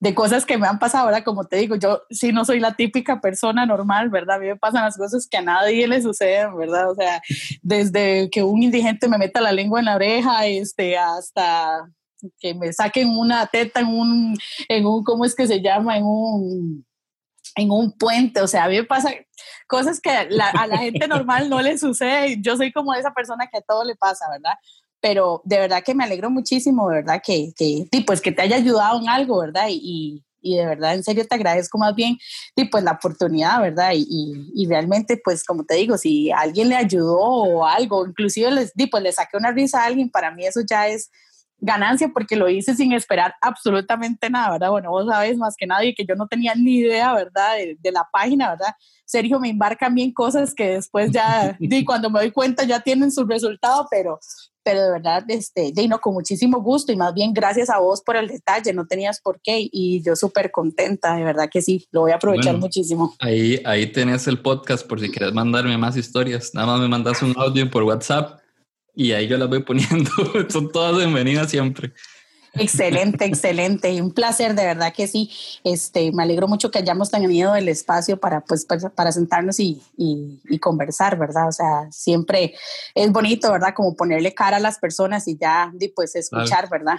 de 0.00 0.14
cosas 0.14 0.46
que 0.46 0.56
me 0.56 0.66
han 0.66 0.78
pasado 0.78 1.04
ahora, 1.04 1.22
como 1.22 1.44
te 1.44 1.56
digo, 1.56 1.76
yo 1.76 2.02
sí 2.10 2.32
no 2.32 2.46
soy 2.46 2.58
la 2.58 2.74
típica 2.74 3.20
persona 3.20 3.66
normal, 3.66 4.08
¿verdad? 4.08 4.36
A 4.36 4.38
mí 4.38 4.46
me 4.46 4.56
pasan 4.56 4.84
las 4.84 4.96
cosas 4.96 5.28
que 5.30 5.36
a 5.36 5.42
nadie 5.42 5.86
le 5.86 6.00
suceden, 6.00 6.56
¿verdad? 6.56 6.90
O 6.90 6.94
sea, 6.94 7.20
desde 7.62 8.30
que 8.30 8.42
un 8.42 8.62
indigente 8.62 9.08
me 9.08 9.18
meta 9.18 9.42
la 9.42 9.52
lengua 9.52 9.78
en 9.78 9.84
la 9.84 9.96
oreja, 9.96 10.46
este, 10.46 10.96
hasta 10.96 11.86
que 12.38 12.54
me 12.54 12.72
saquen 12.72 13.10
una 13.10 13.46
teta 13.46 13.80
en 13.80 13.88
un, 13.88 14.38
en 14.68 14.86
un, 14.86 15.04
¿cómo 15.04 15.26
es 15.26 15.34
que 15.34 15.46
se 15.46 15.60
llama? 15.60 15.98
En 15.98 16.04
un, 16.04 16.86
en 17.56 17.70
un 17.70 17.92
puente, 17.92 18.40
o 18.40 18.46
sea, 18.46 18.64
a 18.64 18.68
mí 18.68 18.76
me 18.76 18.84
pasa 18.84 19.12
cosas 19.66 20.00
que 20.00 20.10
a 20.10 20.26
la 20.66 20.78
gente 20.78 21.08
normal 21.08 21.50
no 21.50 21.60
le 21.60 21.76
sucede, 21.76 22.38
yo 22.40 22.56
soy 22.56 22.72
como 22.72 22.94
esa 22.94 23.12
persona 23.12 23.48
que 23.48 23.58
a 23.58 23.62
todo 23.62 23.84
le 23.84 23.96
pasa, 23.96 24.24
¿verdad? 24.30 24.54
Pero 25.00 25.42
de 25.44 25.58
verdad 25.58 25.82
que 25.84 25.94
me 25.94 26.04
alegro 26.04 26.30
muchísimo, 26.30 26.86
verdad 26.86 27.20
que, 27.24 27.52
que, 27.56 27.86
pues 28.06 28.20
que 28.20 28.32
te 28.32 28.42
haya 28.42 28.56
ayudado 28.56 29.00
en 29.00 29.08
algo, 29.08 29.40
¿verdad? 29.40 29.66
Y, 29.70 30.24
y 30.42 30.56
de 30.56 30.66
verdad, 30.66 30.94
en 30.94 31.04
serio, 31.04 31.26
te 31.26 31.34
agradezco 31.34 31.78
más 31.78 31.94
bien, 31.94 32.18
y 32.56 32.64
pues 32.66 32.84
la 32.84 32.92
oportunidad, 32.92 33.60
¿verdad? 33.60 33.92
Y, 33.94 34.06
y, 34.54 34.66
realmente, 34.66 35.20
pues 35.22 35.44
como 35.44 35.64
te 35.64 35.74
digo, 35.74 35.98
si 35.98 36.30
alguien 36.30 36.68
le 36.68 36.76
ayudó 36.76 37.18
o 37.18 37.66
algo, 37.66 38.06
inclusive 38.06 38.50
les, 38.50 38.72
pues 38.90 39.02
le 39.02 39.12
saqué 39.12 39.36
una 39.36 39.52
risa 39.52 39.82
a 39.82 39.86
alguien, 39.86 40.10
para 40.10 40.30
mí 40.30 40.44
eso 40.46 40.60
ya 40.68 40.88
es 40.88 41.10
ganancia 41.62 42.08
porque 42.08 42.36
lo 42.36 42.48
hice 42.48 42.74
sin 42.74 42.92
esperar 42.92 43.34
absolutamente 43.42 44.30
nada, 44.30 44.52
¿verdad? 44.52 44.70
Bueno, 44.70 44.90
vos 44.90 45.06
sabes 45.06 45.36
más 45.36 45.56
que 45.58 45.66
nadie 45.66 45.94
que 45.94 46.06
yo 46.06 46.14
no 46.14 46.26
tenía 46.26 46.54
ni 46.54 46.78
idea, 46.78 47.12
¿verdad? 47.12 47.56
De, 47.56 47.76
de 47.78 47.92
la 47.92 48.08
página, 48.10 48.50
¿verdad? 48.50 48.74
Sergio 49.04 49.38
me 49.40 49.50
embarca 49.50 49.88
bien 49.88 50.12
cosas 50.12 50.54
que 50.54 50.68
después 50.68 51.10
ya, 51.10 51.56
y 51.58 51.84
cuando 51.84 52.08
me 52.08 52.20
doy 52.20 52.30
cuenta 52.30 52.64
ya 52.64 52.80
tienen 52.80 53.10
su 53.12 53.24
resultado, 53.24 53.86
pero, 53.90 54.18
pero 54.62 54.82
de 54.82 54.90
verdad, 54.90 55.24
este, 55.28 55.72
Dino, 55.74 56.00
con 56.00 56.14
muchísimo 56.14 56.60
gusto 56.60 56.92
y 56.92 56.96
más 56.96 57.14
bien 57.14 57.32
gracias 57.32 57.70
a 57.70 57.78
vos 57.78 58.02
por 58.02 58.16
el 58.16 58.28
detalle, 58.28 58.72
no 58.72 58.86
tenías 58.86 59.20
por 59.20 59.40
qué 59.42 59.68
y 59.70 60.02
yo 60.02 60.16
súper 60.16 60.50
contenta, 60.50 61.16
de 61.16 61.24
verdad 61.24 61.48
que 61.50 61.62
sí, 61.62 61.86
lo 61.90 62.02
voy 62.02 62.12
a 62.12 62.16
aprovechar 62.16 62.56
muchísimo. 62.56 63.14
Ahí, 63.18 63.60
ahí 63.64 63.86
tenés 63.86 64.26
el 64.26 64.40
podcast 64.40 64.86
por 64.86 65.00
si 65.00 65.10
quieres 65.10 65.32
mandarme 65.32 65.76
más 65.78 65.96
historias, 65.96 66.50
nada 66.54 66.66
más 66.66 66.80
me 66.80 66.88
mandas 66.88 67.22
un 67.22 67.34
audio 67.36 67.70
por 67.70 67.82
WhatsApp 67.84 68.40
y 68.94 69.12
ahí 69.12 69.28
yo 69.28 69.38
las 69.38 69.48
voy 69.48 69.62
poniendo, 69.62 70.10
son 70.48 70.70
todas 70.70 70.96
bienvenidas 70.96 71.50
siempre. 71.50 71.92
Excelente, 72.54 73.24
excelente. 73.24 73.92
Y 73.92 74.00
un 74.00 74.12
placer, 74.12 74.54
de 74.54 74.64
verdad 74.64 74.92
que 74.92 75.06
sí. 75.06 75.30
Este, 75.64 76.12
me 76.12 76.22
alegro 76.22 76.48
mucho 76.48 76.70
que 76.70 76.78
hayamos 76.78 77.10
tenido 77.10 77.54
el 77.54 77.68
espacio 77.68 78.18
para, 78.18 78.40
pues, 78.40 78.64
para, 78.64 79.12
sentarnos 79.12 79.60
y, 79.60 79.82
y, 79.96 80.58
conversar, 80.58 81.18
¿verdad? 81.18 81.48
O 81.48 81.52
sea, 81.52 81.90
siempre 81.90 82.54
es 82.94 83.12
bonito, 83.12 83.50
¿verdad? 83.52 83.74
Como 83.74 83.94
ponerle 83.94 84.34
cara 84.34 84.56
a 84.56 84.60
las 84.60 84.78
personas 84.78 85.28
y 85.28 85.36
ya, 85.36 85.72
pues, 85.94 86.16
escuchar, 86.16 86.68
¿verdad? 86.68 86.98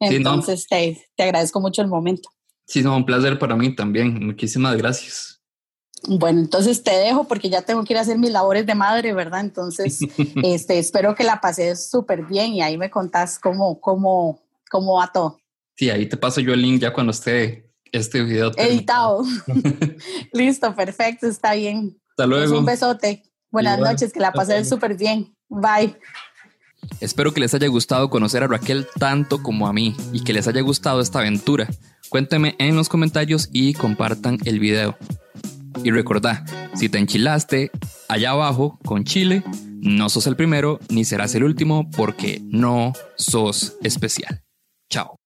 Entonces, 0.00 0.66
te, 0.68 1.02
te 1.16 1.22
agradezco 1.22 1.60
mucho 1.60 1.82
el 1.82 1.88
momento. 1.88 2.28
Sí, 2.66 2.82
no, 2.82 2.96
un 2.96 3.06
placer 3.06 3.38
para 3.38 3.56
mí 3.56 3.74
también. 3.74 4.24
Muchísimas 4.24 4.76
gracias. 4.76 5.34
Bueno, 6.06 6.40
entonces 6.40 6.82
te 6.82 6.92
dejo 6.92 7.24
porque 7.24 7.48
ya 7.48 7.62
tengo 7.62 7.82
que 7.84 7.94
ir 7.94 7.98
a 7.98 8.02
hacer 8.02 8.18
mis 8.18 8.30
labores 8.30 8.66
de 8.66 8.74
madre, 8.74 9.14
¿verdad? 9.14 9.40
Entonces, 9.40 10.00
este, 10.42 10.78
espero 10.78 11.14
que 11.14 11.24
la 11.24 11.40
pases 11.40 11.88
súper 11.88 12.24
bien 12.26 12.52
y 12.52 12.62
ahí 12.62 12.76
me 12.76 12.90
contás 12.90 13.38
cómo, 13.38 13.80
cómo, 13.80 14.40
cómo 14.70 14.98
va 14.98 15.10
todo. 15.12 15.38
Sí, 15.76 15.90
ahí 15.90 16.06
te 16.06 16.16
paso 16.16 16.40
yo 16.40 16.52
el 16.52 16.62
link 16.62 16.80
ya 16.80 16.92
cuando 16.92 17.10
esté 17.10 17.70
este 17.92 18.22
video. 18.22 18.52
Editado. 18.56 19.24
Listo, 20.32 20.74
perfecto, 20.74 21.26
está 21.26 21.54
bien. 21.54 21.96
Hasta 22.10 22.26
luego. 22.26 22.58
un 22.58 22.64
besote. 22.64 23.22
Buenas 23.50 23.78
noches, 23.78 24.12
que 24.12 24.20
la 24.20 24.32
pasen 24.32 24.66
súper 24.66 24.96
bien. 24.96 25.36
Bye. 25.48 25.96
Espero 27.00 27.32
que 27.32 27.40
les 27.40 27.54
haya 27.54 27.68
gustado 27.68 28.10
conocer 28.10 28.42
a 28.42 28.48
Raquel 28.48 28.86
tanto 28.98 29.42
como 29.42 29.68
a 29.68 29.72
mí 29.72 29.96
y 30.12 30.22
que 30.22 30.32
les 30.32 30.48
haya 30.48 30.60
gustado 30.60 31.00
esta 31.00 31.20
aventura. 31.20 31.68
Cuéntenme 32.08 32.56
en 32.58 32.76
los 32.76 32.88
comentarios 32.88 33.48
y 33.52 33.74
compartan 33.74 34.38
el 34.44 34.58
video. 34.58 34.96
Y 35.82 35.90
recordá, 35.90 36.44
si 36.74 36.88
te 36.88 36.98
enchilaste 36.98 37.70
allá 38.08 38.30
abajo 38.30 38.78
con 38.84 39.04
chile, 39.04 39.42
no 39.80 40.08
sos 40.08 40.26
el 40.26 40.36
primero 40.36 40.78
ni 40.88 41.04
serás 41.04 41.34
el 41.34 41.44
último 41.44 41.90
porque 41.90 42.40
no 42.44 42.92
sos 43.16 43.76
especial. 43.82 44.43
Ciao. 44.94 45.23